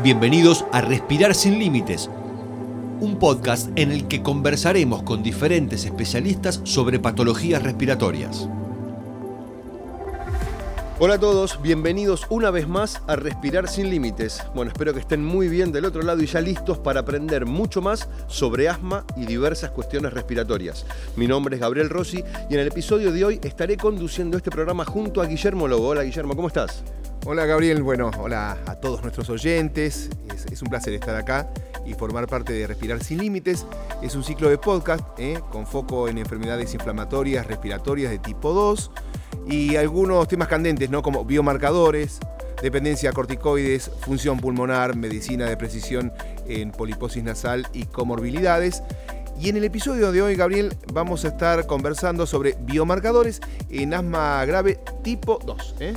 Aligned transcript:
Bienvenidos 0.00 0.64
a 0.70 0.80
Respirar 0.80 1.34
sin 1.34 1.58
Límites, 1.58 2.08
un 3.00 3.18
podcast 3.18 3.68
en 3.74 3.90
el 3.90 4.06
que 4.06 4.22
conversaremos 4.22 5.02
con 5.02 5.24
diferentes 5.24 5.84
especialistas 5.84 6.60
sobre 6.62 7.00
patologías 7.00 7.64
respiratorias. 7.64 8.48
Hola 11.00 11.14
a 11.14 11.18
todos, 11.18 11.60
bienvenidos 11.62 12.26
una 12.30 12.52
vez 12.52 12.68
más 12.68 13.02
a 13.08 13.16
Respirar 13.16 13.68
sin 13.68 13.90
Límites. 13.90 14.40
Bueno, 14.54 14.70
espero 14.70 14.94
que 14.94 15.00
estén 15.00 15.24
muy 15.24 15.48
bien 15.48 15.72
del 15.72 15.84
otro 15.84 16.02
lado 16.02 16.22
y 16.22 16.26
ya 16.26 16.40
listos 16.40 16.78
para 16.78 17.00
aprender 17.00 17.44
mucho 17.44 17.82
más 17.82 18.08
sobre 18.28 18.68
asma 18.68 19.04
y 19.16 19.26
diversas 19.26 19.72
cuestiones 19.72 20.12
respiratorias. 20.12 20.86
Mi 21.16 21.26
nombre 21.26 21.56
es 21.56 21.60
Gabriel 21.60 21.90
Rossi 21.90 22.22
y 22.48 22.54
en 22.54 22.60
el 22.60 22.68
episodio 22.68 23.10
de 23.10 23.24
hoy 23.24 23.40
estaré 23.42 23.76
conduciendo 23.76 24.36
este 24.36 24.52
programa 24.52 24.84
junto 24.84 25.20
a 25.20 25.26
Guillermo 25.26 25.66
Lobo. 25.66 25.88
Hola 25.88 26.04
Guillermo, 26.04 26.36
¿cómo 26.36 26.46
estás? 26.46 26.84
Hola 27.26 27.44
Gabriel, 27.44 27.82
bueno, 27.82 28.10
hola 28.18 28.56
a 28.66 28.76
todos 28.76 29.02
nuestros 29.02 29.28
oyentes. 29.28 30.08
Es, 30.50 30.62
un 30.62 30.68
placer 30.68 30.94
estar 30.94 31.14
acá 31.14 31.50
y 31.84 31.94
formar 31.94 32.26
parte 32.26 32.52
de 32.52 32.66
Respirar 32.66 33.02
sin 33.02 33.18
Límites. 33.18 33.66
Es 34.02 34.14
un 34.14 34.24
ciclo 34.24 34.48
de 34.48 34.56
podcast 34.56 35.04
¿eh? 35.18 35.40
con 35.50 35.66
foco 35.66 36.08
en 36.08 36.18
enfermedades 36.18 36.72
inflamatorias 36.74 37.46
respiratorias 37.46 38.10
de 38.10 38.18
tipo 38.18 38.52
2 38.52 38.90
y 39.46 39.76
algunos 39.76 40.26
temas 40.28 40.48
candentes, 40.48 40.90
¿no? 40.90 41.02
Como 41.02 41.24
biomarcadores, 41.24 42.18
dependencia 42.62 43.10
a 43.10 43.12
corticoides, 43.12 43.90
función 44.00 44.38
pulmonar, 44.38 44.96
medicina 44.96 45.46
de 45.46 45.56
precisión 45.56 46.12
en 46.46 46.70
poliposis 46.70 47.22
nasal 47.22 47.66
y 47.72 47.84
comorbilidades. 47.84 48.82
Y 49.40 49.50
en 49.50 49.56
el 49.56 49.64
episodio 49.64 50.10
de 50.12 50.22
hoy, 50.22 50.34
Gabriel, 50.34 50.76
vamos 50.92 51.24
a 51.24 51.28
estar 51.28 51.66
conversando 51.66 52.26
sobre 52.26 52.56
biomarcadores 52.60 53.40
en 53.70 53.94
asma 53.94 54.44
grave 54.44 54.80
tipo 55.02 55.38
2. 55.44 55.76
¿eh? 55.80 55.94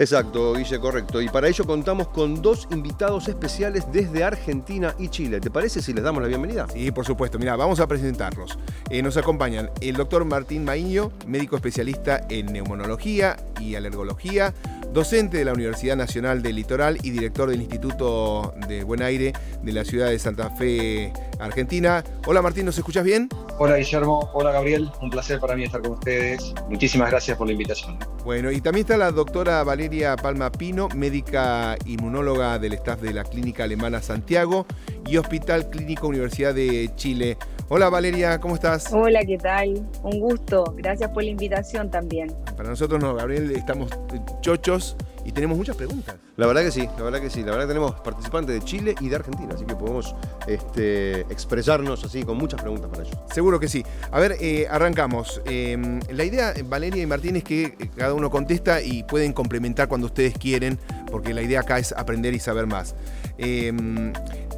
Exacto, 0.00 0.54
Guille, 0.54 0.80
correcto. 0.80 1.20
Y 1.20 1.28
para 1.28 1.46
ello 1.46 1.66
contamos 1.66 2.08
con 2.08 2.40
dos 2.40 2.66
invitados 2.70 3.28
especiales 3.28 3.84
desde 3.92 4.24
Argentina 4.24 4.94
y 4.98 5.08
Chile. 5.08 5.40
¿Te 5.40 5.50
parece 5.50 5.82
si 5.82 5.92
les 5.92 6.02
damos 6.02 6.22
la 6.22 6.28
bienvenida? 6.28 6.66
Sí, 6.72 6.90
por 6.90 7.04
supuesto. 7.04 7.38
Mira, 7.38 7.54
vamos 7.54 7.80
a 7.80 7.86
presentarlos. 7.86 8.58
Eh, 8.88 9.02
nos 9.02 9.18
acompañan 9.18 9.70
el 9.82 9.96
doctor 9.96 10.24
Martín 10.24 10.64
Maíño, 10.64 11.12
médico 11.26 11.56
especialista 11.56 12.24
en 12.30 12.46
neumonología 12.46 13.36
y 13.60 13.74
alergología, 13.74 14.54
docente 14.92 15.38
de 15.38 15.44
la 15.44 15.52
Universidad 15.52 15.96
Nacional 15.96 16.42
del 16.42 16.56
Litoral 16.56 16.98
y 17.02 17.10
director 17.10 17.50
del 17.50 17.60
Instituto 17.60 18.54
de 18.68 18.82
Buen 18.84 19.02
Aire 19.02 19.32
de 19.62 19.72
la 19.72 19.84
ciudad 19.84 20.08
de 20.08 20.18
Santa 20.18 20.50
Fe, 20.50 21.12
Argentina. 21.38 22.02
Hola 22.26 22.42
Martín, 22.42 22.66
¿nos 22.66 22.76
escuchas 22.76 23.04
bien? 23.04 23.28
Hola 23.58 23.76
Guillermo, 23.76 24.30
hola 24.32 24.52
Gabriel, 24.52 24.90
un 25.00 25.10
placer 25.10 25.38
para 25.38 25.54
mí 25.54 25.64
estar 25.64 25.80
con 25.80 25.92
ustedes. 25.92 26.54
Muchísimas 26.68 27.10
gracias 27.10 27.36
por 27.36 27.46
la 27.46 27.52
invitación. 27.52 27.98
Bueno, 28.24 28.50
y 28.50 28.60
también 28.60 28.84
está 28.84 28.96
la 28.96 29.12
doctora 29.12 29.62
Valeria 29.62 30.16
Palma 30.16 30.50
Pino, 30.50 30.88
médica 30.94 31.76
inmunóloga 31.86 32.58
del 32.58 32.72
staff 32.74 33.00
de 33.00 33.12
la 33.12 33.24
Clínica 33.24 33.64
Alemana 33.64 34.02
Santiago 34.02 34.66
y 35.06 35.16
Hospital 35.16 35.70
Clínico 35.70 36.08
Universidad 36.08 36.54
de 36.54 36.90
Chile. 36.96 37.38
Hola 37.72 37.88
Valeria, 37.88 38.40
¿cómo 38.40 38.56
estás? 38.56 38.92
Hola, 38.92 39.24
¿qué 39.24 39.38
tal? 39.38 39.88
Un 40.02 40.18
gusto. 40.18 40.74
Gracias 40.76 41.08
por 41.10 41.22
la 41.22 41.30
invitación 41.30 41.88
también. 41.88 42.34
Para 42.56 42.68
nosotros 42.68 43.00
no, 43.00 43.14
Gabriel, 43.14 43.52
estamos 43.52 43.92
chochos 44.40 44.96
y 45.24 45.30
tenemos 45.30 45.56
muchas 45.56 45.76
preguntas. 45.76 46.16
La 46.36 46.48
verdad 46.48 46.62
que 46.62 46.72
sí, 46.72 46.88
la 46.98 47.04
verdad 47.04 47.20
que 47.20 47.30
sí. 47.30 47.44
La 47.44 47.52
verdad 47.52 47.66
que 47.66 47.68
tenemos 47.68 47.94
participantes 48.00 48.56
de 48.56 48.64
Chile 48.64 48.96
y 49.00 49.08
de 49.08 49.14
Argentina, 49.14 49.54
así 49.54 49.64
que 49.66 49.76
podemos 49.76 50.16
este, 50.48 51.20
expresarnos 51.20 52.02
así 52.02 52.24
con 52.24 52.38
muchas 52.38 52.60
preguntas 52.60 52.90
para 52.90 53.04
ellos. 53.04 53.16
Seguro 53.32 53.60
que 53.60 53.68
sí. 53.68 53.84
A 54.10 54.18
ver, 54.18 54.34
eh, 54.40 54.66
arrancamos. 54.68 55.40
Em, 55.44 56.00
la 56.10 56.24
idea, 56.24 56.52
Valeria 56.64 57.04
y 57.04 57.06
Martín, 57.06 57.36
es 57.36 57.44
que 57.44 57.76
cada 57.94 58.14
uno 58.14 58.30
contesta 58.30 58.82
y 58.82 59.04
pueden 59.04 59.32
complementar 59.32 59.86
cuando 59.86 60.08
ustedes 60.08 60.34
quieren, 60.36 60.76
porque 61.08 61.32
la 61.32 61.42
idea 61.42 61.60
acá 61.60 61.78
es 61.78 61.92
aprender 61.92 62.34
y 62.34 62.40
saber 62.40 62.66
más. 62.66 62.96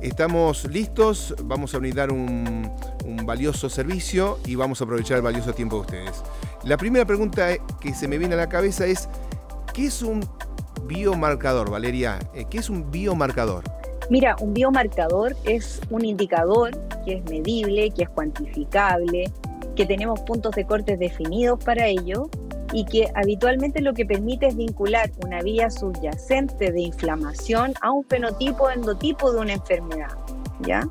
Estamos 0.03 0.65
listos, 0.65 1.33
vamos 1.45 1.77
a 1.77 1.79
brindar 1.79 2.11
un, 2.11 2.69
un 3.21 3.27
valioso 3.27 3.69
servicio 3.69 4.39
y 4.47 4.55
vamos 4.55 4.81
a 4.81 4.85
aprovechar 4.85 5.19
el 5.19 5.23
valioso 5.23 5.53
tiempo 5.53 5.77
de 5.77 5.81
ustedes. 5.83 6.23
La 6.64 6.77
primera 6.77 7.05
pregunta 7.05 7.57
que 7.81 7.95
se 7.95 8.09
me 8.09 8.19
viene 8.19 8.35
a 8.35 8.39
la 8.39 8.48
cabeza 8.48 8.86
es, 8.86 9.09
¿qué 9.73 9.86
es 9.86 10.03
un 10.03 10.20
biomarcador, 10.85 11.70
Valeria? 11.70 12.19
Eh, 12.35 12.47
¿Qué 12.48 12.59
es 12.59 12.70
un 12.70 12.91
biomarcador? 12.91 13.64
Mira, 14.11 14.36
un 14.41 14.53
biomarcador 14.53 15.36
es 15.45 15.81
un 15.91 16.05
indicador 16.05 16.70
que 17.05 17.14
es 17.14 17.25
medible, 17.25 17.91
que 17.91 18.05
es 18.05 18.09
cuantificable, 18.11 19.31
que 19.77 19.86
tenemos 19.86 20.20
puntos 20.20 20.55
de 20.55 20.65
corte 20.67 20.97
definidos 20.97 21.63
para 21.65 21.86
ello 21.86 22.29
y 22.73 22.85
que 22.85 23.11
habitualmente 23.15 23.81
lo 23.81 23.95
que 23.95 24.05
permite 24.05 24.48
es 24.48 24.57
vincular 24.57 25.11
una 25.25 25.41
vía 25.42 25.70
subyacente 25.70 26.73
de 26.73 26.81
inflamación 26.81 27.75
a 27.81 27.92
un 27.92 28.05
fenotipo 28.05 28.70
endotipo 28.70 29.33
de 29.33 29.41
una 29.41 29.53
enfermedad. 29.55 30.11
¿ya? 30.67 30.89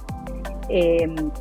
Em, 0.70 1.32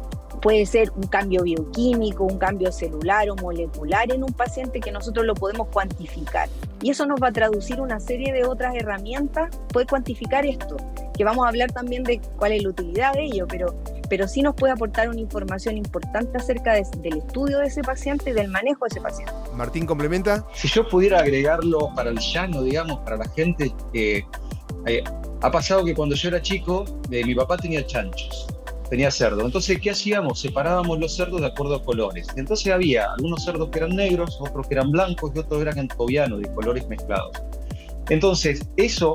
Puede 0.43 0.65
ser 0.65 0.91
un 0.97 1.03
cambio 1.03 1.43
bioquímico, 1.43 2.25
un 2.25 2.39
cambio 2.39 2.73
celular 2.73 3.29
o 3.29 3.37
molecular 3.37 4.11
en 4.11 4.25
un 4.25 4.33
paciente 4.33 4.81
que 4.81 4.91
nosotros 4.91 5.27
lo 5.27 5.35
podemos 5.35 5.69
cuantificar. 5.69 6.49
Y 6.83 6.91
eso 6.91 7.05
nos 7.05 7.21
va 7.23 7.29
a 7.29 7.33
traducir 7.33 7.79
una 7.81 8.01
serie 8.01 8.33
de 8.33 8.47
otras 8.47 8.75
herramientas, 8.75 9.55
puede 9.69 9.87
cuantificar 9.87 10.47
esto, 10.47 10.79
que 11.15 11.25
vamos 11.25 11.45
a 11.45 11.51
hablar 11.51 11.71
también 11.73 12.05
de 12.05 12.23
cuál 12.39 12.53
es 12.53 12.63
la 12.63 12.71
utilidad 12.71 13.13
de 13.13 13.25
ello, 13.25 13.47
pero, 13.47 13.75
pero 14.09 14.27
sí 14.27 14.41
nos 14.41 14.55
puede 14.55 14.73
aportar 14.73 15.11
una 15.11 15.21
información 15.21 15.77
importante 15.77 16.39
acerca 16.39 16.73
del 16.73 17.19
estudio 17.19 17.59
de 17.59 17.67
ese 17.67 17.83
paciente 17.83 18.31
y 18.31 18.33
del 18.33 18.49
manejo 18.49 18.87
de 18.87 18.89
ese 18.89 19.01
paciente. 19.03 19.33
Martín, 19.55 19.85
¿complementa? 19.85 20.47
Si 20.55 20.69
yo 20.69 20.89
pudiera 20.89 21.19
agregarlo 21.19 21.91
para 21.95 22.09
el 22.09 22.19
llano, 22.19 22.63
digamos, 22.63 23.01
para 23.01 23.19
la 23.19 23.29
gente, 23.29 23.75
eh, 23.93 24.23
eh, 24.87 25.05
ha 25.43 25.51
pasado 25.51 25.85
que 25.85 25.95
cuando 25.95 26.15
yo 26.15 26.29
era 26.29 26.41
chico, 26.41 26.87
eh, 27.11 27.27
mi 27.27 27.35
papá 27.35 27.59
tenía 27.59 27.85
chanchos 27.87 28.47
tenía 28.91 29.11
cerdo. 29.11 29.47
Entonces, 29.47 29.81
¿qué 29.81 29.91
hacíamos? 29.91 30.41
Separábamos 30.41 30.99
los 30.99 31.15
cerdos 31.15 31.41
de 31.41 31.47
acuerdo 31.47 31.77
a 31.77 31.83
colores. 31.83 32.27
Entonces 32.37 32.73
había 32.73 33.13
algunos 33.13 33.45
cerdos 33.45 33.71
que 33.71 33.79
eran 33.79 33.97
negros, 33.97 34.37
otros 34.41 34.67
que 34.67 34.75
eran 34.75 34.91
blancos 34.91 35.31
y 35.35 35.39
otros 35.39 35.63
eran 35.63 35.79
entovianos, 35.79 36.41
de 36.41 36.53
colores 36.53 36.87
mezclados. 36.89 37.31
Entonces, 38.11 38.69
eso, 38.77 39.13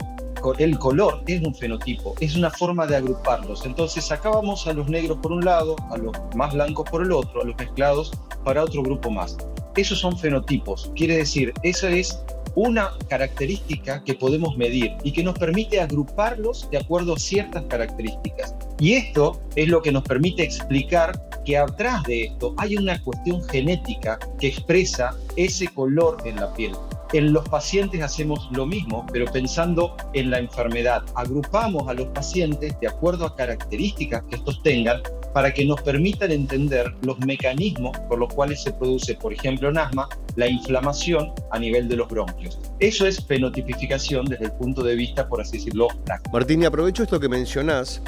el 0.57 0.79
color 0.79 1.21
es 1.27 1.41
un 1.41 1.53
fenotipo, 1.53 2.15
es 2.21 2.37
una 2.37 2.49
forma 2.49 2.87
de 2.87 2.95
agruparlos. 2.95 3.65
Entonces, 3.65 4.05
sacábamos 4.05 4.65
a 4.67 4.73
los 4.73 4.87
negros 4.87 5.17
por 5.21 5.33
un 5.33 5.43
lado, 5.43 5.75
a 5.91 5.97
los 5.97 6.15
más 6.35 6.53
blancos 6.53 6.89
por 6.89 7.03
el 7.03 7.11
otro, 7.11 7.41
a 7.41 7.45
los 7.45 7.57
mezclados 7.57 8.13
para 8.45 8.63
otro 8.63 8.81
grupo 8.81 9.11
más. 9.11 9.37
Esos 9.75 9.99
son 9.99 10.17
fenotipos, 10.17 10.89
quiere 10.95 11.17
decir, 11.17 11.51
eso 11.63 11.89
es 11.89 12.23
una 12.55 12.91
característica 13.09 14.03
que 14.03 14.13
podemos 14.13 14.57
medir 14.57 14.93
y 15.03 15.11
que 15.11 15.23
nos 15.23 15.37
permite 15.37 15.79
agruparlos 15.79 16.69
de 16.71 16.77
acuerdo 16.77 17.13
a 17.13 17.19
ciertas 17.19 17.63
características. 17.65 18.55
Y 18.79 18.93
esto 18.93 19.41
es 19.55 19.67
lo 19.67 19.81
que 19.81 19.91
nos 19.91 20.03
permite 20.03 20.43
explicar 20.43 21.29
que 21.45 21.57
atrás 21.57 22.03
de 22.03 22.23
esto 22.23 22.55
hay 22.57 22.75
una 22.75 23.01
cuestión 23.01 23.43
genética 23.43 24.17
que 24.39 24.47
expresa 24.47 25.15
ese 25.35 25.67
color 25.67 26.17
en 26.25 26.37
la 26.37 26.53
piel. 26.53 26.73
En 27.13 27.33
los 27.33 27.47
pacientes 27.47 28.01
hacemos 28.01 28.49
lo 28.51 28.65
mismo, 28.65 29.05
pero 29.11 29.25
pensando 29.31 29.95
en 30.13 30.31
la 30.31 30.39
enfermedad. 30.39 31.03
Agrupamos 31.15 31.87
a 31.87 31.93
los 31.93 32.07
pacientes 32.07 32.77
de 32.79 32.87
acuerdo 32.87 33.25
a 33.25 33.35
características 33.35 34.23
que 34.29 34.35
estos 34.35 34.61
tengan 34.63 35.01
para 35.33 35.53
que 35.53 35.65
nos 35.65 35.81
permitan 35.81 36.31
entender 36.31 36.93
los 37.01 37.19
mecanismos 37.19 37.97
por 38.07 38.19
los 38.19 38.33
cuales 38.33 38.63
se 38.63 38.71
produce, 38.71 39.15
por 39.15 39.33
ejemplo, 39.33 39.69
en 39.69 39.77
asma, 39.77 40.07
la 40.35 40.47
inflamación 40.47 41.31
a 41.51 41.59
nivel 41.59 41.87
de 41.87 41.97
los 41.97 42.07
bronquios. 42.07 42.59
Eso 42.79 43.05
es 43.05 43.23
fenotipificación 43.25 44.25
desde 44.25 44.45
el 44.45 44.51
punto 44.53 44.83
de 44.83 44.95
vista, 44.95 45.27
por 45.27 45.41
así 45.41 45.57
decirlo, 45.57 45.87
práctico. 46.05 46.33
Martín, 46.33 46.63
y 46.63 46.65
aprovecho 46.65 47.03
esto 47.03 47.19
que 47.19 47.29
mencionás, 47.29 48.01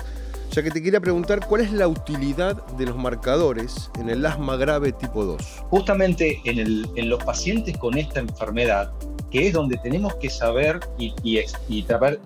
ya 0.57 0.63
que 0.63 0.71
te 0.71 0.81
quería 0.81 0.99
preguntar 0.99 1.45
cuál 1.45 1.61
es 1.61 1.71
la 1.71 1.87
utilidad 1.87 2.65
de 2.77 2.87
los 2.87 2.97
marcadores 2.97 3.91
en 3.99 4.09
el 4.09 4.25
asma 4.25 4.55
grave 4.55 4.91
tipo 4.91 5.23
2. 5.23 5.39
Justamente 5.69 6.41
en, 6.45 7.09
los 7.09 7.23
pacientes 7.23 7.77
con 7.77 7.95
esta 7.95 8.21
enfermedad, 8.21 8.91
que 9.29 9.49
es 9.49 9.53
donde 9.53 9.77
tenemos 9.77 10.15
que 10.15 10.31
saber 10.31 10.79
y 10.97 11.13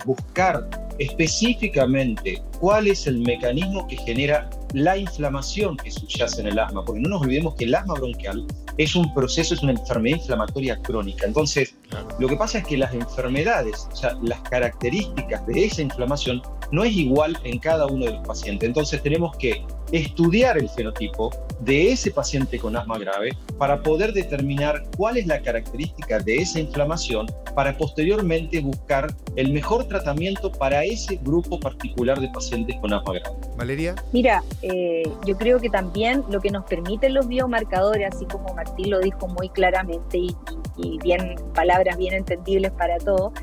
buscar 0.05 0.69
específicamente 0.97 2.41
cuál 2.61 2.87
es 2.87 3.05
el 3.05 3.19
mecanismo 3.19 3.85
que 3.87 3.97
genera 3.97 4.49
la 4.72 4.95
inflamación 4.95 5.75
que 5.75 5.91
subyace 5.91 6.39
en 6.39 6.47
el 6.47 6.59
asma, 6.59 6.85
porque 6.85 7.01
no 7.01 7.09
nos 7.09 7.23
olvidemos 7.23 7.55
que 7.55 7.66
el 7.66 7.75
asma 7.75 7.95
bronquial 7.95 8.45
es 8.77 8.95
un 8.95 9.13
proceso, 9.13 9.55
es 9.55 9.61
una 9.61 9.73
enfermedad 9.73 10.19
inflamatoria 10.19 10.81
crónica. 10.81 11.25
Entonces, 11.25 11.75
lo 12.20 12.28
que 12.28 12.35
pasa 12.35 12.59
es 12.59 12.66
que 12.66 12.78
las 12.78 12.93
enfermedades, 12.93 13.88
o 13.91 13.96
sea, 13.96 14.17
las 14.22 14.40
características 14.41 15.46
de 15.46 15.66
esa 15.66 15.82
inflamación 15.82 16.41
no 16.72 16.84
es 16.84 16.93
igual 16.93 17.38
en 17.43 17.59
cada 17.59 17.88
uno 17.88 18.05
de 18.05 18.14
los 18.14 18.28
pacientes. 18.28 18.67
Entonces, 18.67 19.02
tenemos 19.02 19.35
que 19.38 19.66
estudiar 19.91 20.58
el 20.58 20.70
fenotipo 20.70 21.32
de 21.59 21.91
ese 21.91 22.11
paciente 22.11 22.58
con 22.58 22.76
asma 22.76 22.97
grave 22.97 23.32
para 23.58 23.82
poder 23.84 24.14
determinar 24.14 24.84
cuál 24.97 25.17
es 25.17 25.28
la 25.28 25.41
característica 25.41 26.20
de 26.20 26.35
esa 26.38 26.59
inflamación 26.59 27.28
para 27.55 27.78
posteriormente 27.78 28.59
buscar 28.61 29.14
el 29.35 29.52
mejor 29.52 29.88
tratamiento 29.88 30.52
para 30.52 30.84
ese 30.84 31.17
grupo 31.17 31.59
particular 31.59 32.20
de 32.20 32.29
pacientes 32.29 32.76
con 32.79 32.93
asma 32.93 33.14
grave. 33.14 33.35
Valeria. 33.58 33.96
Mira, 34.11 34.43
eh, 34.61 35.03
yo 35.26 35.38
creo 35.38 35.59
que 35.59 35.70
también 35.70 36.23
lo 36.29 36.40
que 36.40 36.49
nos 36.49 36.66
permiten 36.66 37.14
los 37.14 37.28
biomarcadores, 37.28 38.14
así 38.14 38.26
como 38.26 38.53
Martín 38.55 38.90
lo 38.90 38.99
dijo 38.99 39.28
muy 39.28 39.49
claramente 39.49 40.17
y, 40.17 40.35
y 40.78 40.97
bien 40.99 41.35
palabras 41.53 41.97
bien 41.97 42.14
entendibles 42.14 42.72
para 42.72 42.97
todos, 42.97 43.34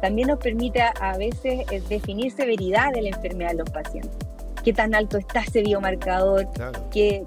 también 0.00 0.28
nos 0.28 0.38
permite 0.38 0.80
a, 0.82 1.16
veces 1.16 1.64
eh, 1.70 1.82
definir 1.88 2.30
severidad 2.32 2.92
de 2.92 3.02
la 3.02 3.08
enfermedad 3.08 3.50
de 3.50 3.56
los 3.56 3.70
pacientes. 3.70 4.16
¿Qué 4.66 4.72
tan 4.72 4.96
alto 4.96 5.16
está 5.16 5.42
ese 5.42 5.62
biomarcador? 5.62 6.48
¿Qué, 6.90 7.24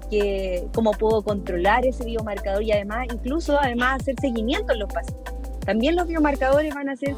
¿Cómo 0.74 0.90
puedo 0.90 1.22
controlar 1.22 1.86
ese 1.86 2.04
biomarcador? 2.04 2.62
Y 2.62 2.72
además, 2.72 3.06
incluso 3.10 3.58
además 3.58 4.02
hacer 4.02 4.14
seguimiento 4.20 4.74
en 4.74 4.80
los 4.80 4.92
pacientes. 4.92 5.34
También 5.64 5.96
los 5.96 6.06
biomarcadores 6.06 6.74
van 6.74 6.90
a 6.90 6.96
ser 6.96 7.16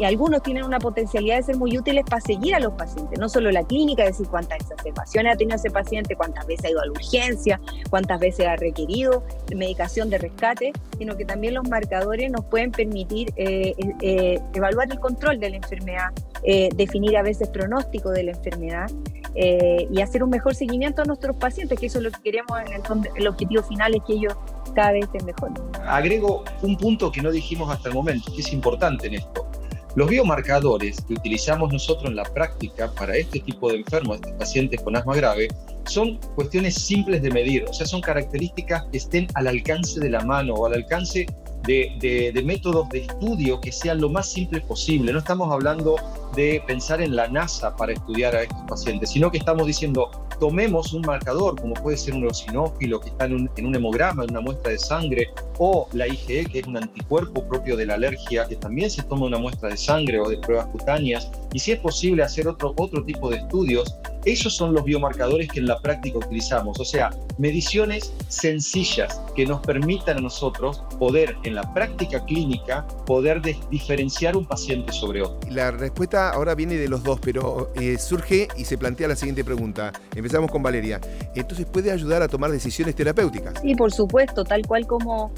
y 0.00 0.04
algunos 0.04 0.42
tienen 0.42 0.64
una 0.64 0.78
potencialidad 0.78 1.36
de 1.36 1.42
ser 1.42 1.56
muy 1.58 1.76
útiles 1.76 2.04
para 2.08 2.22
seguir 2.22 2.54
a 2.54 2.58
los 2.58 2.72
pacientes, 2.72 3.18
no 3.18 3.28
solo 3.28 3.50
la 3.50 3.62
clínica, 3.64 4.02
decir 4.02 4.26
cuántas 4.28 4.60
exacerbaciones 4.60 5.34
ha 5.34 5.36
tenido 5.36 5.56
ese 5.56 5.70
paciente, 5.70 6.16
cuántas 6.16 6.46
veces 6.46 6.64
ha 6.64 6.70
ido 6.70 6.80
a 6.80 6.86
la 6.86 6.92
urgencia, 6.92 7.60
cuántas 7.90 8.18
veces 8.18 8.46
ha 8.46 8.56
requerido 8.56 9.22
medicación 9.54 10.08
de 10.08 10.16
rescate, 10.16 10.72
sino 10.96 11.18
que 11.18 11.26
también 11.26 11.52
los 11.52 11.68
marcadores 11.68 12.30
nos 12.30 12.46
pueden 12.46 12.72
permitir 12.72 13.30
eh, 13.36 13.74
eh, 14.00 14.40
evaluar 14.54 14.90
el 14.90 14.98
control 15.00 15.38
de 15.38 15.50
la 15.50 15.56
enfermedad, 15.56 16.08
eh, 16.44 16.70
definir 16.74 17.18
a 17.18 17.22
veces 17.22 17.48
pronóstico 17.48 18.10
de 18.10 18.22
la 18.22 18.30
enfermedad. 18.30 18.90
y 19.32 20.00
hacer 20.00 20.24
un 20.24 20.30
mejor 20.30 20.56
seguimiento 20.56 21.02
a 21.02 21.04
nuestros 21.04 21.36
pacientes, 21.36 21.78
que 21.78 21.86
eso 21.86 21.98
es 21.98 22.04
lo 22.04 22.10
que 22.10 22.20
queremos 22.20 22.58
en 22.66 22.72
el, 22.72 22.82
el 23.14 23.28
objetivo 23.28 23.62
final 23.62 23.94
es 23.94 24.02
que 24.04 24.14
ellos 24.14 24.34
cada 24.74 24.92
vez 24.92 25.04
estén 25.04 25.24
mejor. 25.24 25.52
Agrego 25.86 26.42
un 26.62 26.76
punto 26.76 27.12
que 27.12 27.22
no 27.22 27.30
dijimos 27.30 27.70
hasta 27.70 27.90
el 27.90 27.94
momento, 27.94 28.32
que 28.34 28.40
es 28.40 28.52
importante 28.52 29.06
en 29.06 29.14
esto. 29.14 29.49
Los 29.96 30.08
biomarcadores 30.08 31.00
que 31.06 31.14
utilizamos 31.14 31.72
nosotros 31.72 32.10
en 32.10 32.16
la 32.16 32.22
práctica 32.22 32.92
para 32.92 33.16
este 33.16 33.40
tipo 33.40 33.70
de 33.70 33.78
enfermos, 33.78 34.16
estos 34.16 34.32
pacientes 34.32 34.80
con 34.82 34.96
asma 34.96 35.16
grave, 35.16 35.48
son 35.86 36.18
cuestiones 36.36 36.74
simples 36.74 37.22
de 37.22 37.30
medir, 37.30 37.64
o 37.64 37.72
sea, 37.72 37.86
son 37.86 38.00
características 38.00 38.84
que 38.92 38.98
estén 38.98 39.26
al 39.34 39.48
alcance 39.48 39.98
de 39.98 40.10
la 40.10 40.20
mano 40.24 40.54
o 40.54 40.66
al 40.66 40.74
alcance 40.74 41.26
de, 41.66 42.32
de, 42.34 42.42
métodos 42.42 42.88
de 42.88 43.00
estudio 43.00 43.60
que 43.60 43.72
sean 43.72 44.00
lo 44.00 44.08
más 44.08 44.30
simples 44.30 44.62
posible. 44.62 45.12
No 45.12 45.18
estamos 45.18 45.52
hablando 45.52 45.96
de 46.34 46.62
pensar 46.66 47.00
en 47.00 47.14
la 47.16 47.28
NASA 47.28 47.76
para 47.76 47.92
estudiar 47.92 48.34
a 48.34 48.42
estos 48.42 48.60
pacientes, 48.68 49.10
sino 49.10 49.30
que 49.30 49.38
estamos 49.38 49.66
diciendo, 49.66 50.10
tomemos 50.38 50.92
un 50.92 51.02
marcador, 51.02 51.60
como 51.60 51.74
puede 51.74 51.96
ser 51.96 52.14
un 52.14 52.24
eosinófilo 52.24 53.00
que 53.00 53.10
está 53.10 53.26
en 53.26 53.34
un, 53.34 53.50
en 53.56 53.66
un, 53.66 53.74
hemograma, 53.74 54.24
en 54.24 54.30
una 54.30 54.40
muestra 54.40 54.72
de 54.72 54.78
sangre, 54.78 55.30
o 55.58 55.86
la 55.92 56.08
IgE, 56.08 56.46
que 56.46 56.60
es 56.60 56.66
un 56.66 56.76
anticuerpo 56.76 57.46
propio 57.46 57.76
de 57.76 57.86
la 57.86 57.94
alergia, 57.94 58.46
que 58.46 58.56
también 58.56 58.90
se 58.90 59.02
toma 59.02 59.26
una 59.26 59.38
muestra 59.38 59.68
de 59.68 59.76
sangre 59.76 60.18
o 60.18 60.28
de 60.28 60.38
pruebas 60.38 60.66
cutáneas, 60.68 61.30
y 61.52 61.58
si 61.58 61.72
es 61.72 61.78
posible 61.78 62.22
hacer 62.22 62.48
otro, 62.48 62.72
otro 62.76 63.04
tipo 63.04 63.28
de 63.28 63.36
estudios, 63.36 63.94
esos 64.24 64.54
son 64.54 64.74
los 64.74 64.84
biomarcadores 64.84 65.48
que 65.48 65.60
en 65.60 65.66
la 65.66 65.78
práctica 65.80 66.18
utilizamos, 66.18 66.78
o 66.78 66.84
sea, 66.84 67.10
mediciones 67.38 68.12
sencillas 68.28 69.20
que 69.34 69.46
nos 69.46 69.60
permitan 69.60 70.18
a 70.18 70.20
nosotros 70.20 70.82
poder 70.98 71.36
en 71.44 71.54
la 71.54 71.72
práctica 71.72 72.24
clínica 72.24 72.86
poder 73.06 73.40
diferenciar 73.70 74.36
un 74.36 74.46
paciente 74.46 74.92
sobre 74.92 75.22
otro. 75.22 75.38
La 75.50 75.70
respuesta 75.70 76.30
ahora 76.30 76.54
viene 76.54 76.76
de 76.76 76.88
los 76.88 77.02
dos, 77.02 77.18
pero 77.20 77.72
eh, 77.76 77.98
surge 77.98 78.48
y 78.56 78.64
se 78.64 78.76
plantea 78.76 79.08
la 79.08 79.16
siguiente 79.16 79.44
pregunta. 79.44 79.92
Empezamos 80.14 80.50
con 80.50 80.62
Valeria. 80.62 81.00
Entonces, 81.34 81.66
¿puede 81.66 81.90
ayudar 81.90 82.22
a 82.22 82.28
tomar 82.28 82.50
decisiones 82.50 82.94
terapéuticas? 82.94 83.54
Sí, 83.62 83.74
por 83.74 83.92
supuesto, 83.92 84.44
tal 84.44 84.66
cual 84.66 84.86
como, 84.86 85.32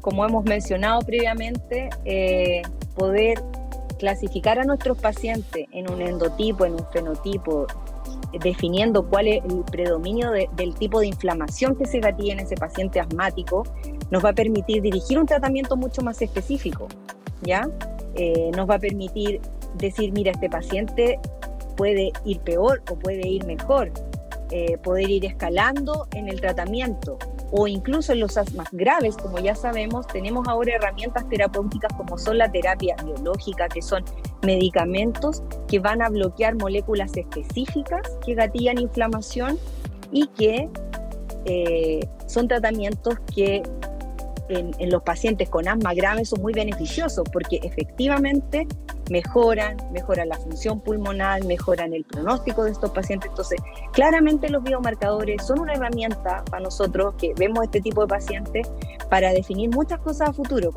como 0.00 0.24
hemos 0.24 0.44
mencionado 0.44 1.00
previamente, 1.00 1.90
eh, 2.04 2.62
poder 2.94 3.42
clasificar 3.98 4.58
a 4.58 4.64
nuestros 4.64 4.98
pacientes 4.98 5.66
en 5.70 5.90
un 5.90 6.02
endotipo, 6.02 6.64
en 6.66 6.72
un 6.72 6.86
fenotipo, 6.92 7.66
definiendo 8.40 9.08
cuál 9.08 9.28
es 9.28 9.44
el 9.44 9.64
predominio 9.64 10.30
del 10.30 10.74
tipo 10.74 11.00
de 11.00 11.06
inflamación 11.06 11.76
que 11.76 11.86
se 11.86 12.00
gatilla 12.00 12.34
en 12.34 12.40
ese 12.40 12.54
paciente 12.54 13.00
asmático, 13.00 13.64
nos 14.10 14.24
va 14.24 14.30
a 14.30 14.34
permitir 14.34 14.82
dirigir 14.82 15.18
un 15.18 15.26
tratamiento 15.26 15.76
mucho 15.76 16.02
más 16.02 16.20
específico, 16.22 16.88
¿ya? 17.42 17.68
Eh, 18.14 18.50
nos 18.56 18.68
va 18.68 18.76
a 18.76 18.78
permitir 18.78 19.40
decir, 19.76 20.12
mira, 20.12 20.32
este 20.32 20.48
paciente 20.48 21.18
puede 21.76 22.12
ir 22.24 22.40
peor 22.40 22.82
o 22.90 22.98
puede 22.98 23.26
ir 23.26 23.44
mejor, 23.46 23.90
eh, 24.50 24.76
poder 24.78 25.08
ir 25.08 25.24
escalando 25.24 26.06
en 26.12 26.28
el 26.28 26.40
tratamiento 26.40 27.18
o 27.52 27.66
incluso 27.66 28.12
en 28.12 28.20
los 28.20 28.38
asmas 28.38 28.68
graves, 28.72 29.16
como 29.16 29.38
ya 29.38 29.54
sabemos, 29.54 30.06
tenemos 30.06 30.48
ahora 30.48 30.74
herramientas 30.74 31.28
terapéuticas 31.28 31.92
como 31.92 32.16
son 32.16 32.38
la 32.38 32.50
terapia 32.50 32.96
biológica, 33.04 33.68
que 33.68 33.82
son 33.82 34.04
medicamentos 34.42 35.42
que 35.68 35.78
van 35.78 36.00
a 36.00 36.08
bloquear 36.08 36.54
moléculas 36.54 37.14
específicas 37.14 38.00
que 38.24 38.34
gatillan 38.34 38.78
inflamación 38.78 39.58
y 40.10 40.28
que 40.28 40.70
eh, 41.44 42.00
son 42.26 42.48
tratamientos 42.48 43.16
que 43.34 43.62
en, 44.52 44.90
los 44.90 45.02
pacientes 45.02 45.48
con 45.48 45.68
asma 45.68 45.94
grave 45.94 46.24
son 46.24 46.40
muy 46.40 46.52
beneficiosos 46.52 47.26
porque 47.32 47.60
efectivamente 47.62 48.66
mejoran, 49.10 49.76
mejoran 49.92 50.28
la 50.28 50.36
función 50.36 50.80
pulmonar, 50.80 51.44
mejoran 51.44 51.92
el 51.92 52.04
pronóstico 52.04 52.64
de 52.64 52.72
estos 52.72 52.90
pacientes. 52.90 53.30
Entonces, 53.30 53.60
claramente 53.92 54.48
los 54.48 54.62
biomarcadores 54.62 55.44
son 55.44 55.60
una 55.60 55.74
herramienta 55.74 56.44
para 56.50 56.62
nosotros 56.62 57.14
que 57.18 57.32
vemos 57.34 57.64
este 57.64 57.80
tipo 57.80 58.02
de 58.02 58.08
pacientes 58.08 58.70
para 59.10 59.32
definir 59.32 59.70
muchas 59.70 60.00
cosas 60.00 60.30
a 60.30 60.32
futuro. 60.32 60.72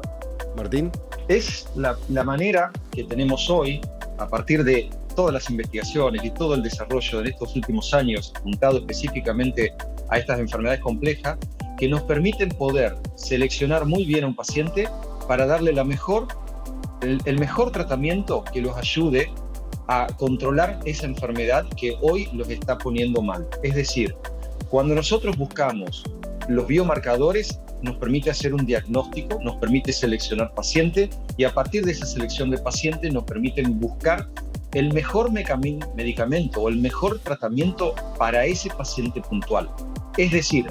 Martín. 0.55 0.91
Es 1.27 1.67
la, 1.75 1.97
la 2.09 2.23
manera 2.23 2.71
que 2.91 3.03
tenemos 3.03 3.49
hoy, 3.49 3.81
a 4.19 4.27
partir 4.27 4.63
de 4.63 4.89
todas 5.15 5.33
las 5.33 5.49
investigaciones 5.49 6.23
y 6.23 6.29
todo 6.29 6.53
el 6.53 6.61
desarrollo 6.61 7.21
en 7.21 7.27
estos 7.27 7.55
últimos 7.55 7.93
años, 7.93 8.31
apuntado 8.35 8.77
específicamente 8.77 9.73
a 10.09 10.19
estas 10.19 10.39
enfermedades 10.39 10.81
complejas, 10.81 11.37
que 11.77 11.87
nos 11.87 12.03
permiten 12.03 12.49
poder 12.49 12.95
seleccionar 13.15 13.85
muy 13.85 14.05
bien 14.05 14.23
a 14.23 14.27
un 14.27 14.35
paciente 14.35 14.87
para 15.27 15.45
darle 15.45 15.73
la 15.73 15.83
mejor, 15.83 16.27
el, 17.01 17.39
mejor 17.39 17.71
tratamiento 17.71 18.43
que 18.53 18.61
los 18.61 18.77
ayude 18.77 19.31
a 19.87 20.07
controlar 20.17 20.79
esa 20.85 21.05
enfermedad 21.05 21.65
que 21.77 21.95
hoy 22.01 22.27
los 22.33 22.49
está 22.49 22.77
poniendo 22.77 23.21
mal. 23.21 23.47
Es 23.63 23.75
decir, 23.75 24.15
cuando 24.69 24.95
nosotros 24.95 25.37
buscamos 25.37 26.03
los 26.47 26.67
biomarcadores, 26.67 27.59
nos 27.81 27.97
permite 27.97 28.31
hacer 28.31 28.53
un 28.53 28.65
diagnóstico, 28.65 29.39
nos 29.43 29.57
permite 29.57 29.93
seleccionar 29.93 30.53
pacientes 30.53 31.09
y 31.37 31.43
a 31.43 31.53
partir 31.53 31.85
de 31.85 31.91
esa 31.91 32.05
selección 32.05 32.49
de 32.49 32.57
pacientes 32.57 33.13
nos 33.13 33.25
permiten 33.25 33.79
buscar 33.79 34.27
el 34.73 34.91
mejor 34.93 35.31
medicamento 35.31 36.61
o 36.61 36.69
el 36.69 36.77
mejor 36.77 37.19
tratamiento 37.19 37.93
para 38.17 38.45
ese 38.45 38.69
paciente 38.69 39.21
puntual. 39.21 39.69
Es 40.17 40.31
decir, 40.31 40.67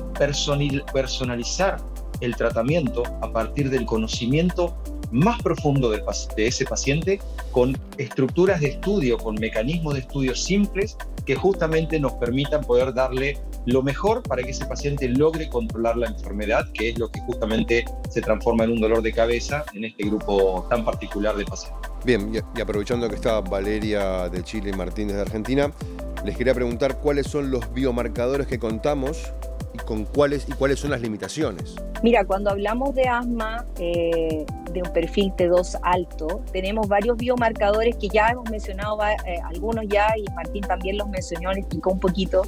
personalizar 0.92 1.76
el 2.20 2.36
tratamiento 2.36 3.02
a 3.20 3.30
partir 3.30 3.70
del 3.70 3.84
conocimiento 3.84 4.76
más 5.10 5.40
profundo 5.42 5.90
de, 5.90 6.02
ese 6.36 6.64
paciente 6.64 7.20
con 7.52 7.76
estructuras 7.98 8.60
de 8.60 8.68
estudio, 8.68 9.16
con 9.18 9.36
mecanismos 9.36 9.94
de 9.94 10.00
estudio 10.00 10.34
simples 10.34 10.96
que 11.24 11.36
justamente 11.36 12.00
nos 12.00 12.12
permitan 12.14 12.64
poder 12.64 12.92
darle 12.92 13.38
lo 13.66 13.82
mejor 13.82 14.22
para 14.22 14.42
que 14.42 14.50
ese 14.50 14.66
paciente 14.66 15.08
logre 15.08 15.48
controlar 15.48 15.96
la 15.96 16.08
enfermedad, 16.08 16.68
que 16.72 16.90
es 16.90 16.98
lo 16.98 17.10
que 17.10 17.20
justamente 17.20 17.84
se 18.10 18.20
transforma 18.20 18.64
en 18.64 18.72
un 18.72 18.80
dolor 18.80 19.02
de 19.02 19.12
cabeza 19.12 19.64
en 19.74 19.84
este 19.84 20.04
grupo 20.04 20.66
tan 20.68 20.84
particular 20.84 21.36
de 21.36 21.44
pacientes. 21.44 21.90
Bien, 22.04 22.32
y 22.54 22.60
aprovechando 22.60 23.08
que 23.08 23.14
está 23.14 23.40
Valeria 23.40 24.28
de 24.28 24.42
Chile 24.42 24.70
y 24.70 24.76
Martínez 24.76 25.16
de 25.16 25.22
Argentina, 25.22 25.72
les 26.24 26.36
quería 26.36 26.54
preguntar 26.54 26.98
cuáles 26.98 27.26
son 27.26 27.50
los 27.50 27.72
biomarcadores 27.72 28.46
que 28.46 28.58
contamos 28.58 29.32
y, 29.74 29.78
con 29.78 30.04
cuáles, 30.04 30.48
y 30.48 30.52
cuáles 30.52 30.80
son 30.80 30.90
las 30.90 31.02
limitaciones. 31.02 31.76
Mira, 32.02 32.24
cuando 32.24 32.50
hablamos 32.50 32.94
de 32.94 33.06
asma 33.06 33.66
eh, 33.78 34.46
de 34.72 34.82
un 34.82 34.92
perfil 34.92 35.32
T2 35.36 35.78
alto, 35.82 36.42
tenemos 36.52 36.88
varios 36.88 37.16
biomarcadores 37.16 37.96
que 37.96 38.08
ya 38.08 38.28
hemos 38.28 38.50
mencionado, 38.50 38.98
eh, 39.02 39.38
algunos 39.44 39.84
ya, 39.88 40.08
y 40.16 40.24
Martín 40.34 40.62
también 40.62 40.96
los 40.96 41.08
mencionó, 41.08 41.52
le 41.52 41.60
explicó 41.60 41.90
un 41.90 42.00
poquito. 42.00 42.42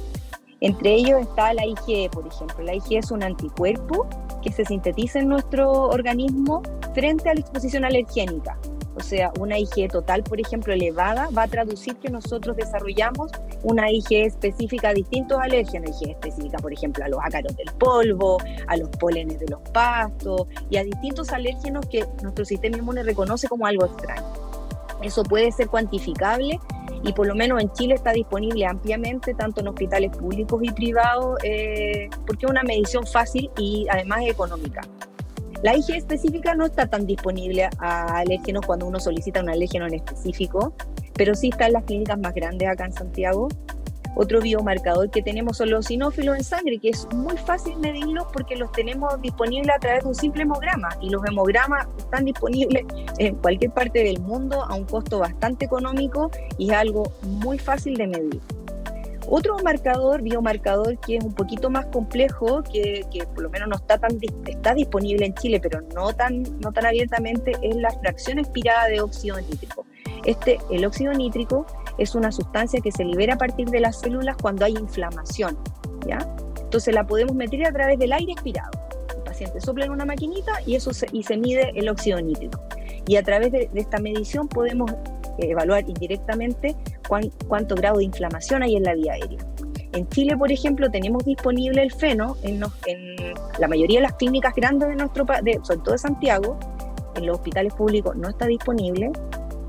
Entre 0.59 0.93
ellos 0.93 1.21
está 1.21 1.53
la 1.53 1.65
IgE, 1.65 2.09
por 2.11 2.25
ejemplo. 2.25 2.63
La 2.63 2.73
IgE 2.73 2.97
es 2.97 3.11
un 3.11 3.21
anticuerpo 3.21 4.07
que 4.41 4.51
se 4.51 4.65
sintetiza 4.65 5.19
en 5.19 5.29
nuestro 5.29 5.71
organismo 5.71 6.63
frente 6.95 7.29
a 7.29 7.35
la 7.35 7.41
exposición 7.41 7.85
alergénica. 7.85 8.57
O 8.97 9.03
sea, 9.03 9.31
una 9.39 9.59
IgE 9.59 9.87
total, 9.89 10.23
por 10.23 10.39
ejemplo, 10.39 10.73
elevada, 10.73 11.29
va 11.29 11.43
a 11.43 11.47
traducir 11.47 11.95
que 11.97 12.09
nosotros 12.09 12.57
desarrollamos 12.57 13.31
una 13.61 13.91
IgE 13.91 14.25
específica 14.25 14.89
a 14.89 14.93
distintos 14.93 15.37
alérgenos, 15.39 16.01
IgE 16.01 16.13
específica, 16.13 16.57
por 16.57 16.73
ejemplo, 16.73 17.05
a 17.05 17.07
los 17.07 17.19
ácaros 17.23 17.55
del 17.55 17.71
polvo, 17.77 18.37
a 18.65 18.75
los 18.75 18.89
pólenes 18.89 19.39
de 19.39 19.47
los 19.49 19.61
pastos 19.71 20.47
y 20.71 20.77
a 20.77 20.83
distintos 20.83 21.31
alérgenos 21.31 21.85
que 21.85 22.05
nuestro 22.23 22.43
sistema 22.43 22.77
inmune 22.77 23.03
reconoce 23.03 23.47
como 23.47 23.67
algo 23.67 23.85
extraño. 23.85 24.23
Eso 25.03 25.21
puede 25.21 25.51
ser 25.51 25.67
cuantificable 25.67 26.59
y 27.03 27.13
por 27.13 27.27
lo 27.27 27.35
menos 27.35 27.61
en 27.61 27.71
Chile 27.73 27.93
está 27.93 28.13
disponible 28.13 28.65
ampliamente, 28.65 29.35
tanto 29.35 29.61
en 29.61 29.67
hospitales 29.67 30.09
públicos 30.17 30.59
y 30.63 30.71
privados, 30.71 31.37
eh, 31.43 32.09
porque 32.25 32.47
es 32.47 32.51
una 32.51 32.63
medición 32.63 33.05
fácil 33.05 33.51
y 33.57 33.85
además 33.91 34.21
económica. 34.23 34.81
La 35.63 35.75
IgE 35.75 35.97
específica 35.97 36.53
no 36.53 36.65
está 36.65 36.87
tan 36.87 37.07
disponible 37.07 37.67
a 37.79 38.19
alérgenos 38.19 38.65
cuando 38.65 38.85
uno 38.85 38.99
solicita 38.99 39.41
un 39.41 39.49
alérgeno 39.49 39.87
en 39.87 39.95
específico, 39.95 40.73
pero 41.15 41.33
sí 41.33 41.49
está 41.49 41.65
en 41.65 41.73
las 41.73 41.83
clínicas 41.83 42.19
más 42.19 42.33
grandes 42.35 42.69
acá 42.69 42.85
en 42.85 42.93
Santiago. 42.93 43.47
Otro 44.15 44.39
biomarcador 44.41 45.09
que 45.09 45.21
tenemos 45.21 45.57
son 45.57 45.71
los 45.71 45.87
sinófilos 45.87 46.37
en 46.37 46.43
sangre, 46.43 46.79
que 46.79 46.89
es 46.89 47.07
muy 47.13 47.37
fácil 47.37 47.77
medirlos 47.77 48.25
porque 48.33 48.55
los 48.55 48.71
tenemos 48.71 49.19
disponibles 49.21 49.75
a 49.75 49.79
través 49.79 50.03
de 50.03 50.09
un 50.09 50.15
simple 50.15 50.43
hemograma 50.43 50.89
y 51.01 51.09
los 51.09 51.23
hemogramas 51.25 51.87
están 51.97 52.25
disponibles 52.25 52.85
en 53.17 53.35
cualquier 53.35 53.71
parte 53.71 54.03
del 54.03 54.19
mundo 54.19 54.63
a 54.63 54.75
un 54.75 54.85
costo 54.85 55.19
bastante 55.19 55.65
económico 55.65 56.31
y 56.57 56.71
es 56.71 56.77
algo 56.77 57.11
muy 57.23 57.57
fácil 57.57 57.95
de 57.95 58.07
medir. 58.07 58.41
Otro 59.29 59.57
marcador, 59.61 60.21
biomarcador, 60.21 60.97
que 60.99 61.17
es 61.17 61.23
un 61.23 61.33
poquito 61.33 61.69
más 61.69 61.85
complejo, 61.87 62.63
que, 62.63 63.05
por 63.33 63.43
lo 63.43 63.49
menos 63.49 63.67
no 63.67 63.75
está 63.75 63.97
tan 63.97 64.17
está 64.45 64.73
disponible 64.73 65.25
en 65.25 65.33
Chile, 65.33 65.59
pero 65.61 65.81
no 65.93 66.13
tan, 66.13 66.43
no 66.61 66.71
tan 66.71 66.85
abiertamente, 66.85 67.51
es 67.61 67.75
la 67.75 67.91
fracción 67.91 68.39
expirada 68.39 68.87
de 68.87 69.01
óxido 69.01 69.39
nítrico. 69.41 69.85
Este, 70.23 70.59
el 70.71 70.85
óxido 70.85 71.13
nítrico 71.13 71.65
es 71.97 72.15
una 72.15 72.31
sustancia 72.31 72.79
que 72.79 72.91
se 72.91 73.03
libera 73.03 73.33
a 73.33 73.37
partir 73.37 73.69
de 73.69 73.81
las 73.81 73.99
células 73.99 74.37
cuando 74.41 74.63
hay 74.63 74.73
inflamación. 74.73 75.57
¿ya? 76.07 76.19
Entonces 76.61 76.93
la 76.93 77.05
podemos 77.05 77.35
meter 77.35 77.65
a 77.65 77.71
través 77.73 77.99
del 77.99 78.13
aire 78.13 78.31
expirado. 78.31 78.71
El 79.13 79.23
paciente 79.23 79.59
sopla 79.59 79.85
en 79.85 79.91
una 79.91 80.05
maquinita 80.05 80.53
y, 80.65 80.75
eso 80.75 80.93
se, 80.93 81.07
y 81.11 81.23
se 81.23 81.35
mide 81.35 81.73
el 81.75 81.89
óxido 81.89 82.21
nítrico. 82.21 82.61
Y 83.07 83.17
a 83.17 83.23
través 83.23 83.51
de 83.51 83.69
esta 83.75 83.99
medición 83.99 84.47
podemos 84.47 84.91
evaluar 85.37 85.83
indirectamente 85.87 86.75
cuánto 87.47 87.75
grado 87.75 87.97
de 87.97 88.05
inflamación 88.05 88.63
hay 88.63 88.75
en 88.75 88.83
la 88.83 88.93
vía 88.93 89.13
aérea. 89.13 89.39
En 89.93 90.07
Chile, 90.09 90.35
por 90.37 90.51
ejemplo, 90.51 90.91
tenemos 90.91 91.23
disponible 91.25 91.81
el 91.81 91.91
feno 91.91 92.35
en, 92.43 92.59
la 92.59 93.67
mayoría 93.67 93.99
de 93.99 94.03
las 94.03 94.13
clínicas 94.13 94.53
grandes 94.55 94.89
de 94.89 94.95
nuestro 94.95 95.25
país, 95.25 95.57
sobre 95.63 95.79
todo 95.79 95.91
de 95.93 95.97
Santiago, 95.97 96.59
en 97.15 97.25
los 97.25 97.37
hospitales 97.37 97.73
públicos 97.73 98.15
no 98.15 98.29
está 98.29 98.45
disponible, 98.45 99.11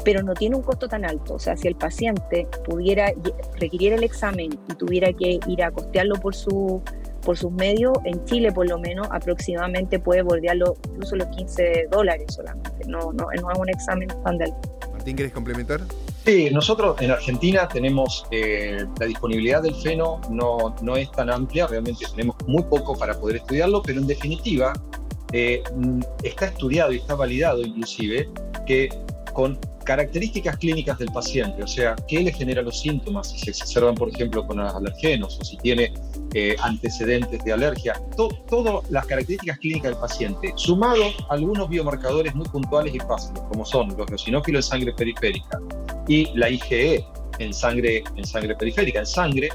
pero 0.04 0.22
no 0.22 0.34
tiene 0.34 0.56
un 0.56 0.62
costo 0.62 0.88
tan 0.88 1.04
alto. 1.04 1.34
O 1.34 1.38
sea, 1.38 1.56
si 1.56 1.68
el 1.68 1.76
paciente 1.76 2.46
pudiera 2.64 3.12
requiriera 3.58 3.96
el 3.96 4.04
examen 4.04 4.52
y 4.68 4.74
tuviera 4.74 5.12
que 5.12 5.40
ir 5.46 5.62
a 5.62 5.70
costearlo 5.70 6.16
por 6.16 6.34
su 6.34 6.82
por 7.22 7.36
sus 7.36 7.50
medios, 7.52 7.92
en 8.04 8.24
Chile 8.24 8.52
por 8.52 8.68
lo 8.68 8.78
menos 8.78 9.08
aproximadamente 9.10 9.98
puede 9.98 10.22
bordearlo 10.22 10.76
incluso 10.92 11.16
los 11.16 11.28
15 11.28 11.88
dólares 11.90 12.26
solamente. 12.34 12.86
No, 12.86 13.12
no, 13.12 13.26
no 13.40 13.50
es 13.50 13.58
un 13.58 13.68
examen 13.68 14.10
estándar. 14.10 14.48
Martín, 15.08 15.16
¿quieres 15.16 15.32
complementar? 15.32 15.80
Sí, 16.26 16.50
nosotros 16.52 17.00
en 17.00 17.10
Argentina 17.10 17.66
tenemos 17.66 18.26
eh, 18.30 18.84
la 19.00 19.06
disponibilidad 19.06 19.62
del 19.62 19.74
feno, 19.74 20.20
no, 20.30 20.76
no 20.82 20.96
es 20.96 21.10
tan 21.12 21.30
amplia, 21.30 21.66
realmente 21.66 22.04
tenemos 22.10 22.36
muy 22.46 22.62
poco 22.64 22.94
para 22.94 23.18
poder 23.18 23.36
estudiarlo, 23.36 23.80
pero 23.80 24.00
en 24.00 24.06
definitiva 24.06 24.74
eh, 25.32 25.62
está 26.22 26.46
estudiado 26.46 26.92
y 26.92 26.96
está 26.96 27.14
validado 27.14 27.62
inclusive 27.62 28.28
que 28.66 28.90
con 29.32 29.58
características 29.88 30.58
clínicas 30.58 30.98
del 30.98 31.10
paciente, 31.10 31.62
o 31.62 31.66
sea, 31.66 31.96
qué 32.06 32.20
le 32.20 32.30
genera 32.30 32.60
los 32.60 32.78
síntomas, 32.78 33.30
si 33.30 33.38
se 33.38 33.50
exacerban, 33.52 33.94
por 33.94 34.10
ejemplo, 34.10 34.46
con 34.46 34.60
alergenos 34.60 35.38
o 35.40 35.44
si 35.46 35.56
tiene 35.56 35.94
eh, 36.34 36.56
antecedentes 36.60 37.42
de 37.42 37.52
alergia, 37.54 37.94
todas 38.14 38.90
las 38.90 39.06
características 39.06 39.58
clínicas 39.60 39.92
del 39.92 40.00
paciente, 40.00 40.52
sumado 40.56 41.04
a 41.30 41.32
algunos 41.32 41.70
biomarcadores 41.70 42.34
muy 42.34 42.46
puntuales 42.48 42.94
y 42.94 42.98
fáciles, 42.98 43.42
como 43.48 43.64
son 43.64 43.96
los 43.96 44.10
eosinófilos 44.10 44.66
en 44.66 44.70
sangre 44.70 44.92
periférica 44.92 45.58
y 46.06 46.26
la 46.34 46.50
IgE 46.50 47.02
en 47.38 47.54
sangre, 47.54 48.04
en 48.14 48.26
sangre 48.26 48.54
periférica, 48.56 48.98
en 48.98 49.06
sangre, 49.06 49.48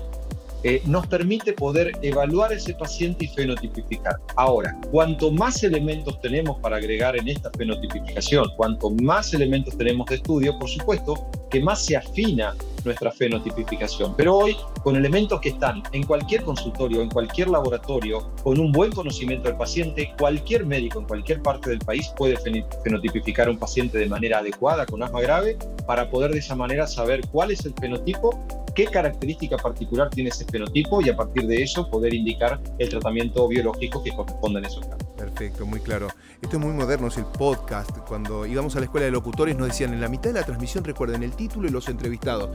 eh, 0.64 0.82
nos 0.86 1.08
permite 1.08 1.54
poder 1.54 1.92
evaluar 2.02 2.54
ese 2.54 2.74
paciente 2.74 3.26
y 3.26 3.28
fenotipificar. 3.28 4.16
Ahora, 4.36 4.78
cuanto 4.92 5.32
más 5.32 5.64
elementos 5.64 6.20
tenemos 6.22 6.60
para 6.60 6.78
agregar 6.78 7.18
en 7.18 7.28
esta 7.28 7.52
fenotipificación, 7.52 8.46
cuanto 8.56 8.90
más 8.90 9.34
elementos 9.34 9.78
tenemos 9.78 10.08
de 10.08 10.16
estudio, 10.16 10.58
por 10.58 10.70
supuesto 10.70 11.30
que 11.50 11.62
más 11.62 11.86
se 11.86 11.96
afina 11.98 12.56
nuestra 12.84 13.12
fenotipificación. 13.12 14.16
Pero 14.16 14.36
hoy, 14.36 14.56
con 14.84 14.96
elementos 14.96 15.40
que 15.40 15.50
están 15.50 15.84
en 15.92 16.04
cualquier 16.04 16.44
consultorio, 16.44 17.02
en 17.02 17.10
cualquier 17.10 17.50
laboratorio, 17.50 18.34
con 18.44 18.60
un 18.60 18.72
buen 18.72 18.92
conocimiento 18.92 19.48
del 19.48 19.58
paciente, 19.58 20.14
cualquier 20.18 20.66
médico 20.66 21.00
en 21.00 21.06
cualquier 21.06 21.42
parte 21.42 21.70
del 21.70 21.80
país 21.80 22.12
puede 22.18 22.38
fenotipificar 22.84 23.48
a 23.48 23.52
un 23.52 23.58
paciente 23.58 23.98
de 23.98 24.08
manera 24.08 24.40
adecuada 24.40 24.86
con 24.86 25.04
asma 25.04 25.22
grave 25.22 25.58
para 25.86 26.10
poder 26.10 26.32
de 26.32 26.40
esa 26.40 26.56
manera 26.56 26.88
saber 26.88 27.22
cuál 27.32 27.52
es 27.52 27.66
el 27.66 27.74
fenotipo 27.80 28.63
qué 28.74 28.86
característica 28.86 29.58
particular 29.58 30.10
tiene 30.10 30.30
ese 30.30 30.46
fenotipo 30.46 31.02
y 31.02 31.10
a 31.10 31.16
partir 31.16 31.48
de 31.48 31.62
eso 31.62 31.90
poder 31.90 32.14
indicar 32.14 32.60
el 32.80 32.90
tratamiento 32.90 33.48
biológico 33.48 34.04
que 34.04 34.12
corresponde 34.12 34.60
en 34.60 34.66
esos 34.66 34.86
casos. 34.86 35.03
Perfecto, 35.34 35.66
muy 35.66 35.80
claro. 35.80 36.10
Esto 36.44 36.58
es 36.58 36.64
muy 36.64 36.74
moderno, 36.74 37.08
es 37.08 37.18
el 37.18 37.26
podcast. 37.26 37.98
Cuando 38.08 38.46
íbamos 38.46 38.76
a 38.76 38.80
la 38.80 38.86
escuela 38.86 39.06
de 39.06 39.12
locutores 39.12 39.58
nos 39.58 39.68
decían 39.68 39.92
en 39.94 40.00
la 40.00 40.08
mitad 40.08 40.26
de 40.26 40.34
la 40.34 40.46
transmisión 40.46 40.84
recuerden 40.84 41.24
el 41.24 41.36
título 41.36 41.68
y 41.68 41.72
los 41.72 41.88
entrevistados. 41.90 42.52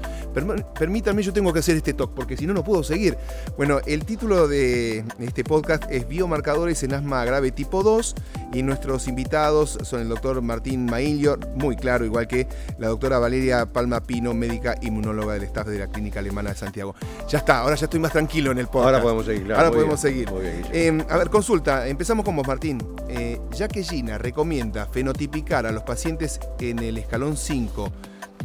permítanme, 0.79 1.23
yo 1.23 1.33
tengo 1.33 1.53
que 1.53 1.59
hacer 1.59 1.77
este 1.77 1.93
talk 1.93 2.13
porque 2.15 2.37
si 2.37 2.47
no, 2.47 2.55
no 2.55 2.63
puedo 2.63 2.85
seguir. 2.85 3.19
Bueno, 3.57 3.81
el 3.87 4.05
título 4.05 4.47
de 4.47 5.05
este 5.19 5.43
podcast 5.43 5.91
es 5.91 6.07
Biomarcadores 6.07 6.83
en 6.85 6.95
asma 6.95 7.25
grave 7.25 7.51
tipo 7.51 7.83
2 7.83 8.15
y 8.53 8.63
nuestros 8.63 9.09
invitados 9.09 9.79
son 9.83 10.03
el 10.03 10.09
doctor 10.09 10.41
Martín 10.41 10.85
Maillo, 10.85 11.37
muy 11.57 11.75
claro, 11.75 12.05
igual 12.05 12.29
que 12.29 12.47
la 12.79 12.89
doctora 12.89 13.19
Valeria 13.19 13.67
Palma 13.67 14.01
Pino, 14.03 14.35
médica 14.35 14.77
inmunóloga 14.83 15.35
del 15.35 15.43
staff 15.45 15.67
de 15.67 15.81
la 15.81 15.89
Clínica 15.89 16.21
Alemana 16.21 16.51
de 16.51 16.57
Santiago. 16.57 16.95
Ya 17.29 17.39
está, 17.39 17.59
ahora 17.61 17.75
ya 17.75 17.87
estoy 17.87 17.99
más 17.99 18.13
tranquilo 18.13 18.53
en 18.53 18.59
el 18.59 18.67
podcast. 18.69 18.87
Ahora 18.87 19.03
podemos 19.03 19.27
seguir, 19.27 19.53
Ahora 19.53 19.71
podemos 19.73 20.01
seguir. 20.01 20.29
Em, 20.73 21.03
a 21.09 21.17
ver, 21.17 21.29
consulta, 21.31 21.89
empezamos 21.89 22.25
con 22.25 22.37
vos, 22.37 22.47
Martín. 22.47 22.68
Eh, 23.09 23.41
ya 23.53 23.69
que 23.69 23.83
Gina 23.83 24.19
recomienda 24.19 24.87
fenotipicar 24.87 25.67
a 25.67 25.73
los 25.73 25.83
pacientes 25.83 26.41
en 26.61 26.79
el 26.81 26.99
escalón 26.99 27.37
5, 27.37 27.91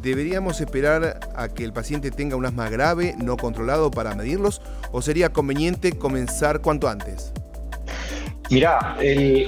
¿deberíamos 0.01 0.62
esperar 0.62 1.20
a 1.36 1.50
que 1.50 1.63
el 1.63 1.74
paciente 1.74 2.12
tenga 2.12 2.36
un 2.36 2.46
asma 2.46 2.70
grave 2.70 3.15
no 3.18 3.38
controlado 3.38 3.92
para 3.92 4.15
medirlos 4.15 4.62
o 4.92 5.01
sería 5.01 5.34
conveniente 5.34 5.98
comenzar 5.98 6.62
cuanto 6.62 6.88
antes? 6.88 7.34
Mirá, 8.50 8.98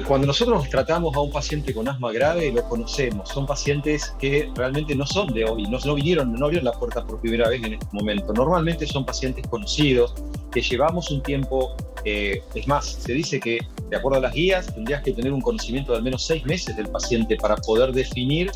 cuando 0.08 0.26
nosotros 0.26 0.68
tratamos 0.70 1.16
a 1.16 1.20
un 1.20 1.32
paciente 1.32 1.74
con 1.74 1.88
asma 1.88 2.12
grave, 2.12 2.52
lo 2.52 2.68
conocemos. 2.68 3.30
Son 3.30 3.46
pacientes 3.46 4.16
que 4.18 4.50
realmente 4.56 4.96
no 4.96 5.06
son 5.06 5.34
de 5.34 5.46
hoy, 5.46 5.68
no, 5.68 5.94
vinieron, 5.94 6.34
no 6.34 6.46
abrieron 6.46 6.66
la 6.66 6.72
puerta 6.72 7.06
por 7.06 7.20
primera 7.20 7.50
vez 7.50 7.64
en 7.64 7.74
este 7.74 7.86
momento. 7.92 8.34
Normalmente 8.34 8.88
son 8.88 9.06
pacientes 9.06 9.46
conocidos 9.48 10.16
que 10.52 10.62
llevamos 10.62 11.12
un 11.12 11.22
tiempo. 11.22 11.76
Eh, 12.04 12.42
es 12.56 12.68
más, 12.68 12.86
se 12.86 13.14
dice 13.14 13.40
que, 13.40 13.60
de 13.90 13.98
acuerdo 13.98 14.20
a 14.20 14.22
las 14.22 14.34
guías, 14.34 14.74
tendrías 14.74 15.02
que 15.04 15.12
tener 15.12 15.32
un 15.32 15.42
conocimiento 15.42 15.92
de 15.92 16.00
al 16.00 16.04
menos 16.04 16.26
seis 16.26 16.46
meses 16.46 16.76
del 16.76 16.88
paciente 16.88 17.38
para 17.38 17.56
poder 17.56 17.92
definir 17.92 18.52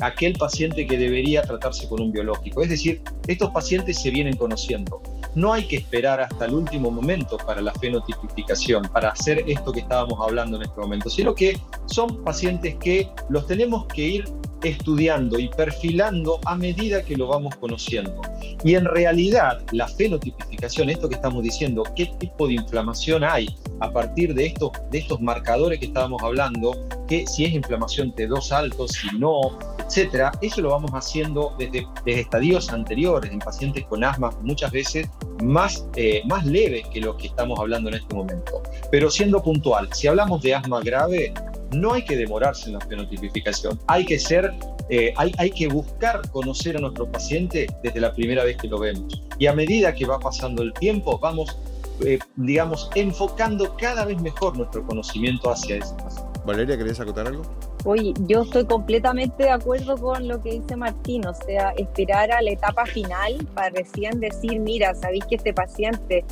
aquel 0.00 0.32
paciente 0.34 0.86
que 0.86 0.98
debería 0.98 1.42
tratarse 1.42 1.88
con 1.88 2.00
un 2.00 2.12
biológico. 2.12 2.62
Es 2.62 2.70
decir, 2.70 3.02
estos 3.28 3.50
pacientes 3.50 4.00
se 4.00 4.10
vienen 4.10 4.36
conociendo. 4.36 5.00
No 5.34 5.52
hay 5.52 5.66
que 5.66 5.76
esperar 5.76 6.20
hasta 6.20 6.44
el 6.44 6.54
último 6.54 6.90
momento 6.90 7.38
para 7.38 7.62
la 7.62 7.72
fenotipificación, 7.74 8.82
para 8.92 9.10
hacer 9.10 9.44
esto 9.46 9.72
que 9.72 9.80
estábamos 9.80 10.18
hablando 10.20 10.56
en 10.56 10.64
este 10.64 10.80
momento, 10.80 11.08
sino 11.08 11.34
que 11.34 11.58
son 11.86 12.22
pacientes 12.24 12.74
que 12.76 13.08
los 13.28 13.46
tenemos 13.46 13.86
que 13.86 14.02
ir 14.02 14.24
estudiando 14.62 15.38
y 15.38 15.48
perfilando 15.48 16.40
a 16.44 16.56
medida 16.56 17.02
que 17.02 17.16
lo 17.16 17.28
vamos 17.28 17.56
conociendo. 17.56 18.20
Y 18.64 18.74
en 18.74 18.84
realidad 18.84 19.62
la 19.72 19.88
fenotipificación, 19.88 20.90
esto 20.90 21.08
que 21.08 21.16
estamos 21.16 21.42
diciendo, 21.42 21.82
qué 21.96 22.06
tipo 22.18 22.46
de 22.46 22.54
inflamación 22.54 23.24
hay 23.24 23.48
a 23.80 23.90
partir 23.90 24.34
de 24.34 24.46
estos, 24.46 24.70
de 24.90 24.98
estos 24.98 25.20
marcadores 25.20 25.78
que 25.78 25.86
estábamos 25.86 26.22
hablando, 26.22 26.86
que 27.08 27.26
si 27.26 27.44
es 27.44 27.52
inflamación 27.52 28.14
T2 28.14 28.52
alto, 28.52 28.86
si 28.88 29.08
no, 29.18 29.58
etcétera, 29.86 30.32
eso 30.40 30.60
lo 30.60 30.70
vamos 30.70 30.92
haciendo 30.92 31.54
desde, 31.58 31.86
desde 32.04 32.20
estadios 32.20 32.70
anteriores 32.70 33.32
en 33.32 33.40
pacientes 33.40 33.84
con 33.86 34.04
asma, 34.04 34.30
muchas 34.42 34.70
veces 34.70 35.08
más, 35.42 35.86
eh, 35.96 36.22
más 36.26 36.46
leves 36.46 36.86
que 36.88 37.00
lo 37.00 37.16
que 37.16 37.26
estamos 37.26 37.58
hablando 37.58 37.88
en 37.88 37.96
este 37.96 38.14
momento. 38.14 38.62
Pero 38.90 39.10
siendo 39.10 39.42
puntual, 39.42 39.88
si 39.92 40.06
hablamos 40.06 40.42
de 40.42 40.54
asma 40.54 40.80
grave, 40.80 41.34
no 41.72 41.92
hay 41.92 42.04
que 42.04 42.16
demorarse 42.16 42.66
en 42.66 42.74
la 42.74 42.80
fenotipificación, 42.80 43.78
hay 43.86 44.04
que 44.04 44.18
ser, 44.18 44.52
eh, 44.88 45.12
hay, 45.16 45.32
hay 45.38 45.50
que 45.50 45.68
buscar 45.68 46.20
conocer 46.30 46.76
a 46.76 46.80
nuestro 46.80 47.10
paciente 47.10 47.66
desde 47.82 48.00
la 48.00 48.12
primera 48.12 48.44
vez 48.44 48.56
que 48.56 48.68
lo 48.68 48.78
vemos. 48.78 49.22
Y 49.38 49.46
a 49.46 49.52
medida 49.52 49.94
que 49.94 50.06
va 50.06 50.18
pasando 50.18 50.62
el 50.62 50.72
tiempo, 50.74 51.18
vamos, 51.18 51.56
eh, 52.04 52.18
digamos, 52.36 52.90
enfocando 52.94 53.76
cada 53.76 54.04
vez 54.04 54.20
mejor 54.20 54.56
nuestro 54.56 54.86
conocimiento 54.86 55.50
hacia 55.50 55.76
ese 55.76 55.94
paciente. 55.94 56.40
Valeria, 56.44 56.76
¿querés 56.76 56.98
acotar 56.98 57.26
algo? 57.26 57.42
Oye, 57.84 58.14
yo 58.26 58.42
estoy 58.42 58.64
completamente 58.64 59.44
de 59.44 59.50
acuerdo 59.50 59.96
con 59.96 60.28
lo 60.28 60.40
que 60.40 60.52
dice 60.52 60.76
Martín, 60.76 61.26
o 61.26 61.34
sea, 61.34 61.70
esperar 61.70 62.30
a 62.30 62.40
la 62.40 62.50
etapa 62.50 62.86
final 62.86 63.46
para 63.54 63.70
recién 63.70 64.20
decir, 64.20 64.60
mira, 64.60 64.94
sabéis 64.94 65.24
que 65.26 65.34
este 65.36 65.52
paciente 65.52 66.24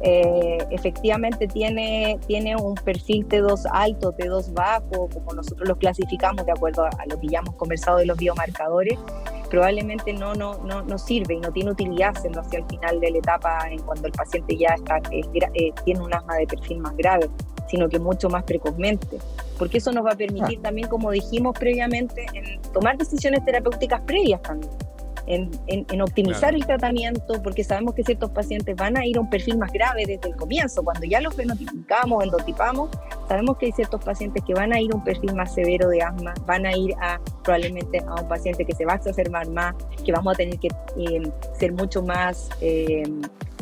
eh, 0.00 0.58
efectivamente 0.70 1.46
tiene, 1.46 2.18
tiene 2.26 2.56
un 2.56 2.74
perfil 2.74 3.26
T2 3.28 3.66
alto, 3.70 4.12
T2 4.12 4.52
bajo, 4.52 5.08
como 5.08 5.34
nosotros 5.34 5.68
los 5.68 5.78
clasificamos 5.78 6.44
de 6.44 6.52
acuerdo 6.52 6.84
a, 6.84 6.90
lo 7.08 7.18
que 7.20 7.28
ya 7.28 7.38
hemos 7.38 7.54
conversado 7.54 7.98
de 7.98 8.06
los 8.06 8.18
biomarcadores, 8.18 8.98
probablemente 9.48 10.12
no, 10.12 10.34
no, 10.34 10.58
no, 10.64 10.82
no 10.82 10.98
sirve 10.98 11.34
y 11.34 11.40
no 11.40 11.52
tiene 11.52 11.70
utilidad 11.70 12.16
hacerlo 12.16 12.40
hacia 12.40 12.58
el 12.58 12.66
final 12.66 13.00
de 13.00 13.12
la 13.12 13.18
etapa 13.18 13.68
en 13.70 13.80
cuando 13.80 14.08
el 14.08 14.12
paciente 14.12 14.56
ya 14.56 14.74
está, 14.74 15.00
eh, 15.10 15.72
tiene 15.84 16.00
un 16.00 16.12
asma 16.12 16.36
de 16.36 16.46
perfil 16.48 16.78
más 16.80 16.96
grave, 16.96 17.30
sino 17.68 17.88
que 17.88 17.98
mucho 17.98 18.28
más 18.28 18.42
precozmente, 18.42 19.18
porque 19.58 19.78
eso 19.78 19.92
nos 19.92 20.04
va 20.04 20.12
a 20.12 20.16
permitir 20.16 20.58
ah. 20.58 20.62
también, 20.64 20.88
como 20.88 21.10
dijimos 21.12 21.56
previamente, 21.58 22.26
en 22.34 22.60
tomar 22.72 22.98
decisiones 22.98 23.44
terapéuticas 23.44 24.00
previas 24.02 24.42
también. 24.42 24.72
En, 25.26 26.00
optimizar 26.00 26.54
el 26.54 26.66
tratamiento, 26.66 27.42
porque 27.42 27.64
sabemos 27.64 27.94
que 27.94 28.04
ciertos 28.04 28.30
pacientes 28.30 28.76
van 28.76 28.96
a 28.96 29.06
ir 29.06 29.16
a 29.16 29.20
un 29.20 29.30
perfil 29.30 29.58
más 29.58 29.72
grave 29.72 30.04
desde 30.06 30.28
el 30.28 30.36
comienzo. 30.36 30.82
Cuando 30.82 31.06
ya 31.06 31.20
los 31.20 31.34
fenotificamos, 31.34 32.24
endotipamos, 32.24 32.90
sabemos 33.28 33.56
que 33.58 33.66
hay 33.66 33.72
ciertos 33.72 34.04
pacientes 34.04 34.42
que 34.44 34.54
van 34.54 34.72
a 34.72 34.80
ir 34.80 34.92
a 34.92 34.96
un 34.96 35.04
perfil 35.04 35.34
más 35.34 35.54
severo 35.54 35.88
de 35.88 36.02
asma, 36.02 36.34
van 36.46 36.66
a 36.66 36.76
ir 36.76 36.94
a 37.00 37.20
probablemente 37.42 38.00
a 38.00 38.20
un 38.20 38.28
paciente 38.28 38.64
que 38.64 38.74
se 38.74 38.84
va 38.84 38.94
a 38.94 38.96
exacerbar 38.96 39.48
más, 39.48 39.74
que 40.04 40.12
vamos 40.12 40.34
a 40.34 40.36
tener 40.36 40.58
que 40.58 40.68
eh, 40.98 41.22
ser 41.58 41.72
mucho 41.72 42.02
más... 42.02 42.50
Eh, 42.60 43.02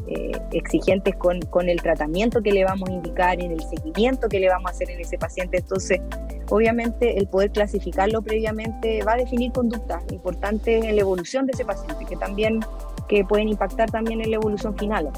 eh, 0.09 0.33
exigentes 0.51 1.15
con, 1.15 1.41
con, 1.43 1.69
el 1.69 1.81
tratamiento 1.81 2.43
que 2.43 2.51
le 2.51 2.65
vamos 2.65 2.91
a 2.91 2.93
indicar, 2.93 3.41
en 3.41 3.53
el 3.53 3.63
seguimiento 3.63 4.29
que 4.29 4.41
le 4.41 4.49
vamos 4.49 4.73
a 4.73 4.75
hacer 4.75 4.91
en 4.91 5.01
ese 5.01 5.17
paciente. 5.17 5.59
Entonces, 5.59 6.01
obviamente, 6.51 7.19
el 7.19 7.27
poder 7.27 7.51
clasificarlo 7.51 8.23
previamente 8.23 9.03
va 9.05 9.15
a 9.15 9.17
definir 9.17 9.53
conductas 9.53 10.03
importantes 10.11 10.85
en 10.85 10.95
la 10.95 11.01
evolución 11.01 11.47
de 11.47 11.53
ese 11.53 11.65
paciente, 11.65 12.05
que 12.05 12.17
también 12.17 12.61
que 13.09 13.25
pueden 13.25 13.49
impactar 13.49 13.91
también 13.91 14.21
en 14.21 14.31
la 14.31 14.37
evolución 14.37 14.77
final. 14.77 15.11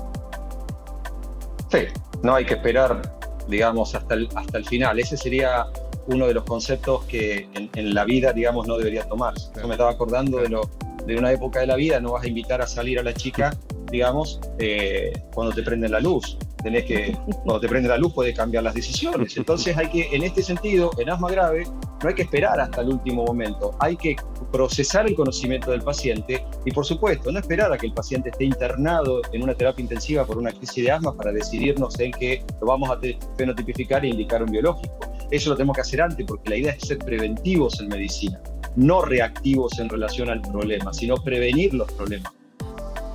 Sí, 1.71 1.81
no 2.23 2.35
hay 2.35 2.45
que 2.45 2.55
esperar, 2.55 3.03
digamos, 3.49 3.95
hasta 3.95 4.15
el, 4.15 4.29
hasta 4.35 4.59
el 4.59 4.65
final. 4.65 4.99
Ese 4.99 5.17
sería 5.17 5.67
uno 6.07 6.27
de 6.27 6.35
los 6.35 6.45
conceptos 6.45 7.05
que 7.05 7.49
en, 7.55 7.95
la 7.95 8.05
vida, 8.05 8.33
digamos, 8.33 8.67
no 8.67 8.77
debería 8.77 9.05
tomarse. 9.05 9.51
Yo 9.57 9.67
me 9.67 9.75
estaba 9.75 9.91
acordando 9.91 10.39
de, 10.39 10.49
lo, 10.49 10.69
de 11.07 11.17
una 11.17 11.33
época 11.33 11.61
de 11.61 11.67
la 11.67 11.77
vida, 11.77 12.01
no 12.01 12.13
vas 12.13 12.25
a 12.25 12.29
invitar 12.29 12.61
a 12.61 12.67
salir 12.67 12.99
a 12.99 13.03
la 13.03 13.15
chica 13.15 13.53
digamos, 13.95 14.41
eh, 14.59 15.13
cuando 15.33 15.55
te 15.55 15.63
prende 15.63 15.89
la 15.89 16.01
luz. 16.01 16.37
Tenés 16.65 16.85
que, 16.87 17.15
cuando 17.45 17.61
te 17.61 17.69
prende 17.69 17.91
la 17.91 17.99
luz 17.99 18.15
puede 18.15 18.33
cambiar 18.33 18.65
las 18.65 18.73
decisiones. 18.73 19.37
Entonces 19.37 19.77
hay 19.77 19.89
que, 19.89 20.09
en 20.17 20.25
este 20.25 20.43
sentido, 20.43 20.91
en 20.97 21.11
asma 21.11 21.31
grave, 21.31 21.65
no 22.03 22.09
hay 22.09 22.15
que 22.15 22.23
esperar 22.23 22.59
hasta 22.59 22.81
el 22.81 22.89
último 22.89 23.23
momento. 23.23 23.77
Hay 23.81 23.97
que 23.97 24.17
procesar 24.51 25.07
el 25.07 25.15
conocimiento 25.15 25.73
del 25.73 25.83
paciente 25.83 26.43
y, 26.65 26.71
por 26.71 26.87
supuesto, 26.87 27.31
no 27.31 27.39
esperar 27.39 27.71
a 27.71 27.77
que 27.77 27.87
el 27.87 27.93
paciente 27.93 28.31
esté 28.31 28.45
internado 28.45 29.21
en 29.33 29.43
una 29.43 29.55
terapia 29.55 29.83
intensiva 29.83 30.25
por 30.25 30.39
una 30.39 30.53
crisis 30.53 30.85
de 30.85 30.91
asma 30.91 31.15
para 31.15 31.33
decidirnos 31.33 32.01
en 32.01 32.13
que 32.13 32.43
lo 32.63 32.69
vamos 32.69 32.91
a 32.91 32.99
fenotipificar 33.37 34.03
e 34.07 34.09
indicar 34.09 34.43
un 34.43 34.51
biológico. 34.51 34.99
Eso 35.31 35.51
lo 35.51 35.57
tenemos 35.57 35.75
que 35.75 35.83
hacer 35.83 36.01
antes 36.01 36.25
porque 36.27 36.49
la 36.49 36.57
idea 36.57 36.73
es 36.73 36.89
ser 36.89 36.97
preventivos 36.97 37.79
en 37.79 37.89
medicina, 37.89 38.41
no 38.77 39.03
reactivos 39.03 39.79
en 39.79 39.91
relación 39.91 40.31
al 40.31 40.41
problema, 40.41 40.95
sino 40.95 41.17
prevenir 41.17 41.75
los 41.75 41.93
problemas. 41.93 42.33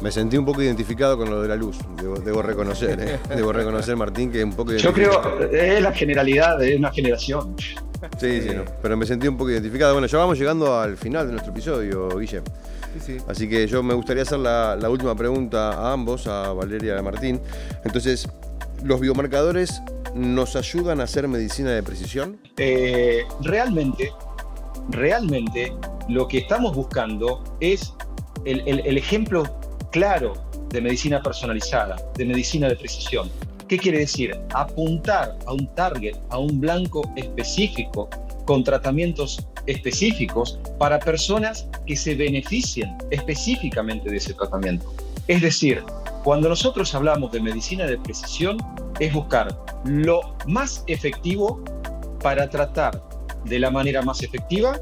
Me 0.01 0.11
sentí 0.11 0.37
un 0.37 0.45
poco 0.45 0.61
identificado 0.61 1.17
con 1.17 1.29
lo 1.29 1.41
de 1.41 1.49
la 1.49 1.57
luz, 1.57 1.77
debo, 2.23 2.41
reconocer, 2.41 2.99
¿eh? 3.01 3.19
debo 3.35 3.51
reconocer, 3.51 3.97
Martín, 3.97 4.31
que 4.31 4.41
un 4.43 4.53
poco... 4.53 4.73
Yo 4.73 4.93
creo, 4.93 5.39
es 5.51 5.81
la 5.81 5.91
generalidad 5.91 6.57
de 6.57 6.77
una 6.77 6.89
generación. 6.91 7.55
Sí, 8.17 8.41
sí, 8.41 8.49
no, 8.55 8.63
pero 8.81 8.95
me 8.95 9.05
sentí 9.05 9.27
un 9.27 9.35
poco 9.35 9.51
identificado. 9.51 9.91
Bueno, 9.93 10.07
ya 10.07 10.17
vamos 10.17 10.39
llegando 10.39 10.79
al 10.79 10.95
final 10.95 11.25
de 11.25 11.33
nuestro 11.33 11.51
episodio, 11.51 12.17
Guille. 12.17 12.41
Sí, 12.93 12.99
sí. 13.05 13.17
Así 13.27 13.49
que 13.49 13.67
yo 13.67 13.83
me 13.83 13.93
gustaría 13.93 14.23
hacer 14.23 14.39
la, 14.39 14.77
última 14.89 15.15
pregunta 15.15 15.73
a 15.73 15.91
ambos, 15.91 16.27
a 16.27 16.53
Valeria 16.53 16.95
y 16.95 16.97
a 16.97 17.01
Martín. 17.01 17.41
Entonces, 17.83 18.27
¿los 18.83 19.01
biomarcadores 19.01 19.81
nos 20.15 20.55
ayudan 20.55 21.01
a 21.01 21.03
hacer 21.03 21.27
medicina 21.27 21.71
de 21.71 21.83
precisión? 21.83 22.39
Eh, 22.55 23.23
realmente, 23.43 24.11
realmente, 24.89 25.73
lo 26.07 26.25
que 26.29 26.37
estamos 26.37 26.73
buscando 26.73 27.43
es 27.59 27.93
el, 28.45 28.61
el 28.65 28.97
ejemplo 28.97 29.43
claro 29.91 30.33
de 30.69 30.81
medicina 30.81 31.21
personalizada, 31.21 31.95
de 32.15 32.25
medicina 32.25 32.67
de 32.67 32.75
precisión. 32.75 33.29
¿Qué 33.67 33.77
quiere 33.77 33.99
decir? 33.99 34.35
Apuntar 34.53 35.37
a 35.45 35.53
un 35.53 35.67
target, 35.75 36.15
a 36.29 36.39
un 36.39 36.59
blanco 36.59 37.01
específico, 37.15 38.09
con 38.45 38.63
tratamientos 38.63 39.47
específicos 39.67 40.59
para 40.79 40.99
personas 40.99 41.67
que 41.85 41.95
se 41.95 42.15
beneficien 42.15 42.97
específicamente 43.11 44.09
de 44.09 44.17
ese 44.17 44.33
tratamiento. 44.33 44.91
Es 45.27 45.41
decir, 45.41 45.83
cuando 46.23 46.49
nosotros 46.49 46.93
hablamos 46.95 47.31
de 47.31 47.41
medicina 47.41 47.85
de 47.85 47.97
precisión, 47.99 48.57
es 48.99 49.13
buscar 49.13 49.55
lo 49.85 50.35
más 50.47 50.83
efectivo 50.87 51.63
para 52.21 52.49
tratar 52.49 53.03
de 53.45 53.59
la 53.59 53.69
manera 53.69 54.01
más 54.01 54.23
efectiva 54.23 54.79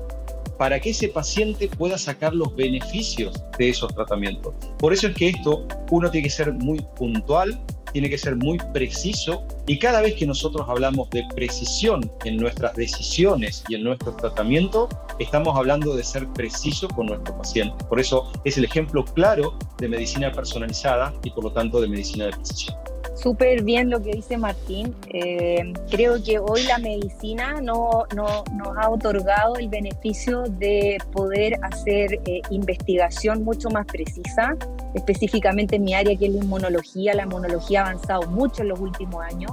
para 0.58 0.80
que 0.80 0.92
ese 0.92 1.08
paciente 1.10 1.68
pueda 1.68 1.98
sacar 1.98 2.34
los 2.34 2.56
beneficios 2.56 3.42
de 3.58 3.70
esos 3.70 3.94
tratamientos. 3.94 4.54
Por 4.80 4.94
eso 4.94 5.08
es 5.08 5.16
que 5.16 5.30
esto 5.30 5.68
uno 5.92 6.10
tiene 6.10 6.28
que 6.28 6.34
ser 6.34 6.54
muy 6.54 6.86
puntual, 6.96 7.60
tiene 7.94 8.10
que 8.10 8.18
ser 8.18 8.36
muy 8.36 8.58
preciso 8.74 9.44
y 9.66 9.80
cada 9.80 10.02
vez 10.02 10.16
que 10.16 10.26
nosotros 10.28 10.68
hablamos 10.70 11.10
de 11.12 11.24
precisión 11.36 12.12
en 12.26 12.38
nuestras 12.38 12.76
decisiones 12.76 13.64
y 13.70 13.76
en 13.76 13.84
nuestros 13.84 14.18
tratamientos, 14.18 14.90
estamos 15.20 15.56
hablando 15.56 15.96
de 15.96 16.04
ser 16.04 16.28
preciso 16.34 16.88
con 16.90 17.08
nuestro 17.08 17.38
paciente. 17.38 17.84
Por 17.86 18.00
eso 18.00 18.32
es 18.44 18.58
el 18.58 18.66
ejemplo 18.66 19.06
claro 19.06 19.58
de 19.78 19.88
medicina 19.88 20.32
personalizada 20.32 21.14
y 21.24 21.32
por 21.32 21.46
lo 21.46 21.52
tanto 21.52 21.82
de 21.82 21.88
medicina 21.88 22.26
de 22.26 22.32
precisión 22.32 22.78
súper 23.18 23.64
bien 23.64 23.90
lo 23.90 24.02
que 24.02 24.12
dice 24.12 24.38
Martín. 24.38 24.96
Eh, 25.10 25.74
creo 25.90 26.22
que 26.24 26.40
hoy 26.40 26.64
la 26.64 26.78
medicina 26.78 27.60
no, 27.62 28.06
no, 28.16 28.44
nos 28.54 28.78
ha 28.78 28.90
otorgado 28.90 29.56
el 29.56 29.70
beneficio 29.70 30.44
de 30.44 30.98
poder 31.12 31.60
hacer 31.64 32.20
eh, 32.26 32.42
investigación 32.52 33.44
mucho 33.44 33.70
más 33.70 33.86
precisa, 33.86 34.56
específicamente 34.94 35.78
en 35.78 35.84
mi 35.84 35.94
área 35.94 36.16
que 36.16 36.28
es 36.28 36.32
la 36.32 36.44
inmunología. 36.44 37.14
La 37.14 37.24
inmunología 37.24 37.82
ha 37.82 37.90
avanzado 37.90 38.30
mucho 38.30 38.62
en 38.62 38.70
los 38.70 38.80
últimos 38.80 39.24
años. 39.24 39.52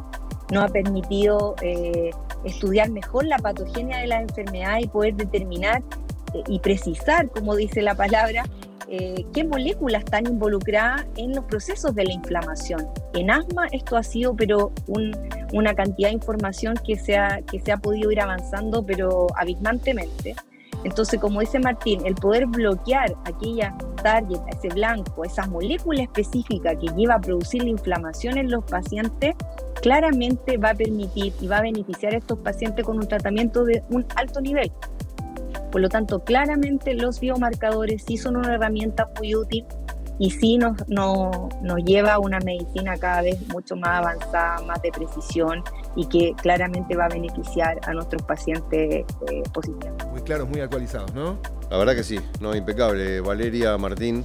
Nos 0.53 0.65
ha 0.65 0.69
permitido 0.69 1.57
eh, 1.63 2.11
estudiar 2.45 2.91
mejor 2.91 3.25
la 3.25 3.39
patogenia 3.39 3.99
de 3.99 4.07
la 4.07 4.21
enfermedad 4.21 4.79
y 4.81 4.87
poder 4.87 5.15
determinar 5.15 5.83
y 6.49 6.59
precisar, 6.59 7.31
como 7.31 7.55
dice 7.55 7.81
la 7.81 7.95
palabra, 7.95 8.45
eh, 8.97 9.27
qué 9.33 9.45
moléculas 9.45 10.05
están 10.05 10.27
involucradas 10.27 11.05
en 11.17 11.35
los 11.35 11.45
procesos 11.47 11.95
de 11.95 12.05
la 12.05 12.13
inflamación. 12.13 12.87
En 13.15 13.31
asma 13.31 13.67
esto 13.73 13.97
ha 13.97 14.03
sido 14.03 14.37
pero 14.37 14.73
una 15.53 15.75
cantidad 15.75 16.09
de 16.11 16.15
información 16.15 16.75
que 16.87 16.97
se, 16.97 17.17
ha, 17.17 17.41
que 17.43 17.61
se 17.61 17.73
ha 17.73 17.77
podido 17.77 18.13
ir 18.13 18.21
avanzando 18.21 18.85
pero 18.87 19.27
abismantemente. 19.37 20.37
Entonces, 20.85 21.19
como 21.19 21.41
dice 21.41 21.59
Martín, 21.59 22.05
el 22.05 22.15
poder 22.15 22.47
bloquear 22.47 23.15
aquella 23.25 23.75
target, 24.03 24.41
ese 24.49 24.69
blanco, 24.69 25.25
esa 25.25 25.47
molécula 25.47 26.03
específica 26.03 26.77
que 26.77 26.87
lleva 26.95 27.15
a 27.15 27.21
producir 27.21 27.65
la 27.65 27.71
inflamación 27.71 28.37
en 28.37 28.51
los 28.51 28.65
pacientes, 28.65 29.35
claramente 29.81 30.59
va 30.59 30.71
a 30.71 30.75
permitir 30.75 31.33
y 31.41 31.47
va 31.47 31.59
a 31.59 31.63
beneficiar 31.63 32.15
a 32.15 32.19
estos 32.19 32.39
pacientes 32.39 32.85
con 32.85 32.99
un 32.99 33.09
tratamiento 33.09 33.65
de 33.65 33.83
un 33.89 34.07
alto 34.15 34.43
nivel. 34.43 34.71
Por 35.75 35.81
lo 35.81 35.89
tanto, 35.89 36.23
claramente 36.23 36.95
los 36.95 37.19
biomarcadores 37.19 38.05
sí 38.07 38.17
son 38.17 38.37
una 38.37 38.55
herramienta 38.55 39.11
muy 39.19 39.35
útil 39.35 39.65
y 40.21 40.31
sí 40.31 40.57
nos, 40.57 40.77
nos 40.87 41.85
lleva 41.85 42.13
a 42.13 42.21
una 42.21 42.39
medicina 42.39 42.97
cada 42.97 43.23
vez 43.23 43.41
mucho 43.49 43.75
más 43.75 43.99
avanzada, 43.99 44.63
más 44.69 44.81
de 44.83 44.93
precisión 44.93 45.65
y 45.97 46.07
que 46.07 46.33
claramente 46.41 46.97
va 46.97 47.07
a 47.07 47.09
beneficiar 47.09 47.81
a 47.89 47.93
nuestros 47.93 48.23
pacientes 48.23 49.05
eh, 49.29 49.43
positivos. 49.53 49.97
Muy 50.13 50.23
claros, 50.23 50.49
muy 50.49 50.61
actualizados, 50.61 51.13
¿no? 51.13 51.39
La 51.69 51.77
verdad 51.77 51.97
que 51.97 52.05
sí, 52.05 52.21
no, 52.41 52.55
impecable. 52.55 53.21
Valeria, 53.21 53.77
Martín, 53.77 54.25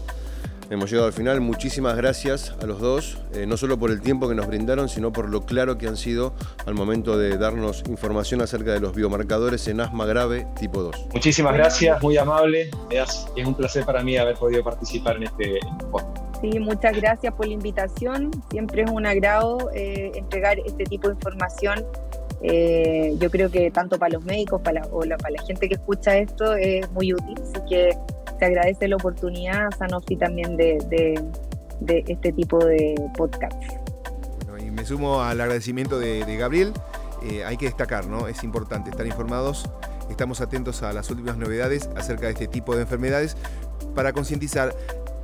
Hemos 0.69 0.91
llegado 0.91 1.07
al 1.07 1.13
final. 1.13 1.41
Muchísimas 1.41 1.95
gracias 1.97 2.53
a 2.61 2.65
los 2.67 2.79
dos, 2.79 3.17
eh, 3.33 3.47
no 3.47 3.57
solo 3.57 3.79
por 3.79 3.89
el 3.89 4.01
tiempo 4.01 4.29
que 4.29 4.35
nos 4.35 4.45
brindaron, 4.45 4.87
sino 4.87 5.11
por 5.11 5.27
lo 5.27 5.41
claro 5.41 5.79
que 5.79 5.87
han 5.87 5.97
sido 5.97 6.33
al 6.67 6.75
momento 6.75 7.17
de 7.17 7.37
darnos 7.37 7.83
información 7.89 8.41
acerca 8.41 8.71
de 8.71 8.79
los 8.79 8.93
biomarcadores 8.93 9.67
en 9.67 9.81
asma 9.81 10.05
grave 10.05 10.45
tipo 10.59 10.83
2. 10.83 11.07
Muchísimas 11.13 11.55
gracias, 11.55 11.99
muy 12.03 12.17
amable. 12.17 12.69
Es, 12.91 13.27
un 13.43 13.55
placer 13.55 13.83
para 13.83 14.03
mí 14.03 14.15
haber 14.17 14.35
podido 14.35 14.63
participar 14.63 15.15
en 15.15 15.23
este 15.23 15.59
podcast. 15.89 16.23
Sí, 16.39 16.59
muchas 16.59 16.95
gracias 16.95 17.33
por 17.33 17.47
la 17.47 17.53
invitación. 17.53 18.29
Siempre 18.51 18.83
es 18.83 18.91
un 18.91 19.07
agrado 19.07 19.71
eh, 19.73 20.11
entregar 20.13 20.59
este 20.59 20.83
tipo 20.83 21.07
de 21.07 21.15
información. 21.15 21.83
Eh, 22.41 23.15
yo 23.17 23.29
creo 23.31 23.49
que 23.49 23.71
tanto 23.71 23.97
para 23.97 24.13
los 24.13 24.23
médicos 24.23 24.61
para 24.61 24.85
o 24.85 24.99
para 24.99 25.31
la 25.31 25.43
gente 25.45 25.67
que 25.67 25.75
escucha 25.75 26.15
esto 26.17 26.53
es 26.53 26.89
muy 26.91 27.11
útil. 27.11 27.35
Así 27.41 27.59
que 27.67 27.97
te 28.39 28.45
agradece 28.45 28.87
la 28.87 28.95
oportunidad, 28.95 29.69
Sanofi, 29.77 30.15
también 30.15 30.57
de, 30.57 31.21
este 32.07 32.31
tipo 32.31 32.57
de 32.63 32.95
podcast. 33.15 33.61
Y 34.59 34.71
me 34.71 34.85
sumo 34.85 35.21
al 35.21 35.39
agradecimiento 35.39 35.99
de, 35.99 36.37
Gabriel. 36.37 36.73
Eh, 37.29 37.43
hay 37.43 37.57
que 37.57 37.65
destacar, 37.65 38.07
¿no? 38.07 38.27
Es 38.27 38.43
importante 38.43 38.89
estar 38.89 39.05
informados. 39.05 39.69
Estamos 40.09 40.41
atentos 40.41 40.81
a 40.83 40.93
las 40.93 41.09
últimas 41.11 41.37
novedades 41.37 41.89
acerca 41.95 42.27
de 42.27 42.33
este 42.33 42.47
tipo 42.47 42.75
de 42.75 42.81
enfermedades 42.81 43.37
para 43.93 44.13
concientizar 44.13 44.73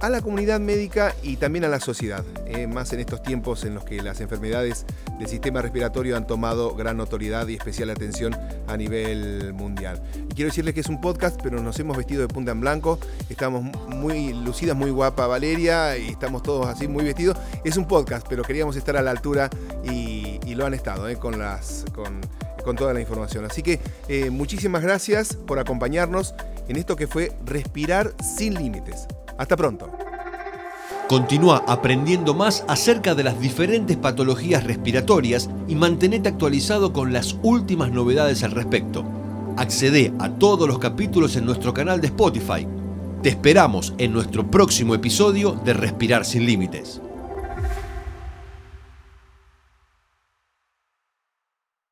a 0.01 0.09
la 0.09 0.21
comunidad 0.21 0.59
médica 0.59 1.15
y 1.23 1.37
también 1.37 1.65
a 1.65 1.67
la 1.67 1.79
sociedad, 1.79 2.23
eh, 2.45 2.67
más 2.67 2.93
en 2.93 2.99
estos 2.99 3.23
tiempos 3.23 3.63
en 3.63 3.75
los 3.75 3.83
que 3.83 4.01
las 4.01 4.21
enfermedades 4.21 4.85
del 5.19 5.27
sistema 5.27 5.61
respiratorio 5.61 6.17
han 6.17 6.27
tomado 6.27 6.75
gran 6.75 6.97
notoriedad 6.97 7.47
y 7.47 7.55
especial 7.55 7.89
atención 7.89 8.35
a 8.67 8.77
nivel 8.77 9.53
mundial. 9.53 10.01
quiero 10.33 10.49
decirles 10.49 10.73
que 10.73 10.81
es 10.81 10.89
un 10.89 11.01
podcast, 11.01 11.39
pero 11.41 11.61
nos 11.61 11.79
hemos 11.79 11.97
vestido 11.97 12.21
de 12.21 12.27
punta 12.27 12.51
en 12.51 12.61
blanco, 12.61 12.99
estamos 13.29 13.63
muy 13.87 14.33
lucidas, 14.33 14.75
muy 14.75 14.91
guapa 14.91 15.27
Valeria, 15.27 15.97
y 15.97 16.09
estamos 16.09 16.43
todos 16.43 16.67
así 16.67 16.87
muy 16.87 17.03
vestidos. 17.03 17.37
Es 17.63 17.77
un 17.77 17.87
podcast, 17.87 18.25
pero 18.29 18.43
queríamos 18.43 18.75
estar 18.75 18.97
a 18.97 19.01
la 19.01 19.11
altura 19.11 19.49
y, 19.83 20.39
lo 20.55 20.65
han 20.65 20.73
estado 20.73 21.09
eh, 21.09 21.17
con, 21.17 21.37
las, 21.37 21.83
toda 22.77 22.93
la 22.93 23.01
información. 23.01 23.43
Así 23.43 23.61
que 23.61 23.81
eh, 24.07 24.29
muchísimas 24.29 24.81
gracias 24.81 25.35
por 25.35 25.59
acompañarnos 25.59 26.33
en 26.69 26.77
esto 26.77 26.95
que 26.95 27.07
fue 27.07 27.33
Respirar 27.45 28.13
sin 28.23 28.53
Límites. 28.53 29.05
Hasta 29.37 29.55
pronto. 29.55 29.89
Continúa 31.07 31.63
aprendiendo 31.67 32.33
más 32.33 32.65
acerca 32.67 33.13
de 33.13 33.23
las 33.23 33.39
diferentes 33.39 33.95
patologías 33.95 34.63
respiratorias 34.63 35.49
y 35.67 35.75
mantenete 35.75 36.29
actualizado 36.29 36.93
con 36.93 37.13
las 37.13 37.37
últimas 37.43 37.91
novedades 37.91 38.43
al 38.43 38.51
respecto. 38.51 39.03
Accede 39.55 40.13
a 40.19 40.29
todos 40.29 40.67
los 40.67 40.79
capítulos 40.79 41.35
en 41.35 41.45
nuestro 41.45 41.73
canal 41.73 42.01
de 42.01 42.07
Spotify. 42.07 42.67
Te 43.21 43.29
esperamos 43.29 43.93
en 43.99 44.13
nuestro 44.13 44.49
próximo 44.49 44.95
episodio 44.95 45.51
de 45.63 45.73
Respirar 45.73 46.25
sin 46.25 46.45
Límites. 46.45 47.01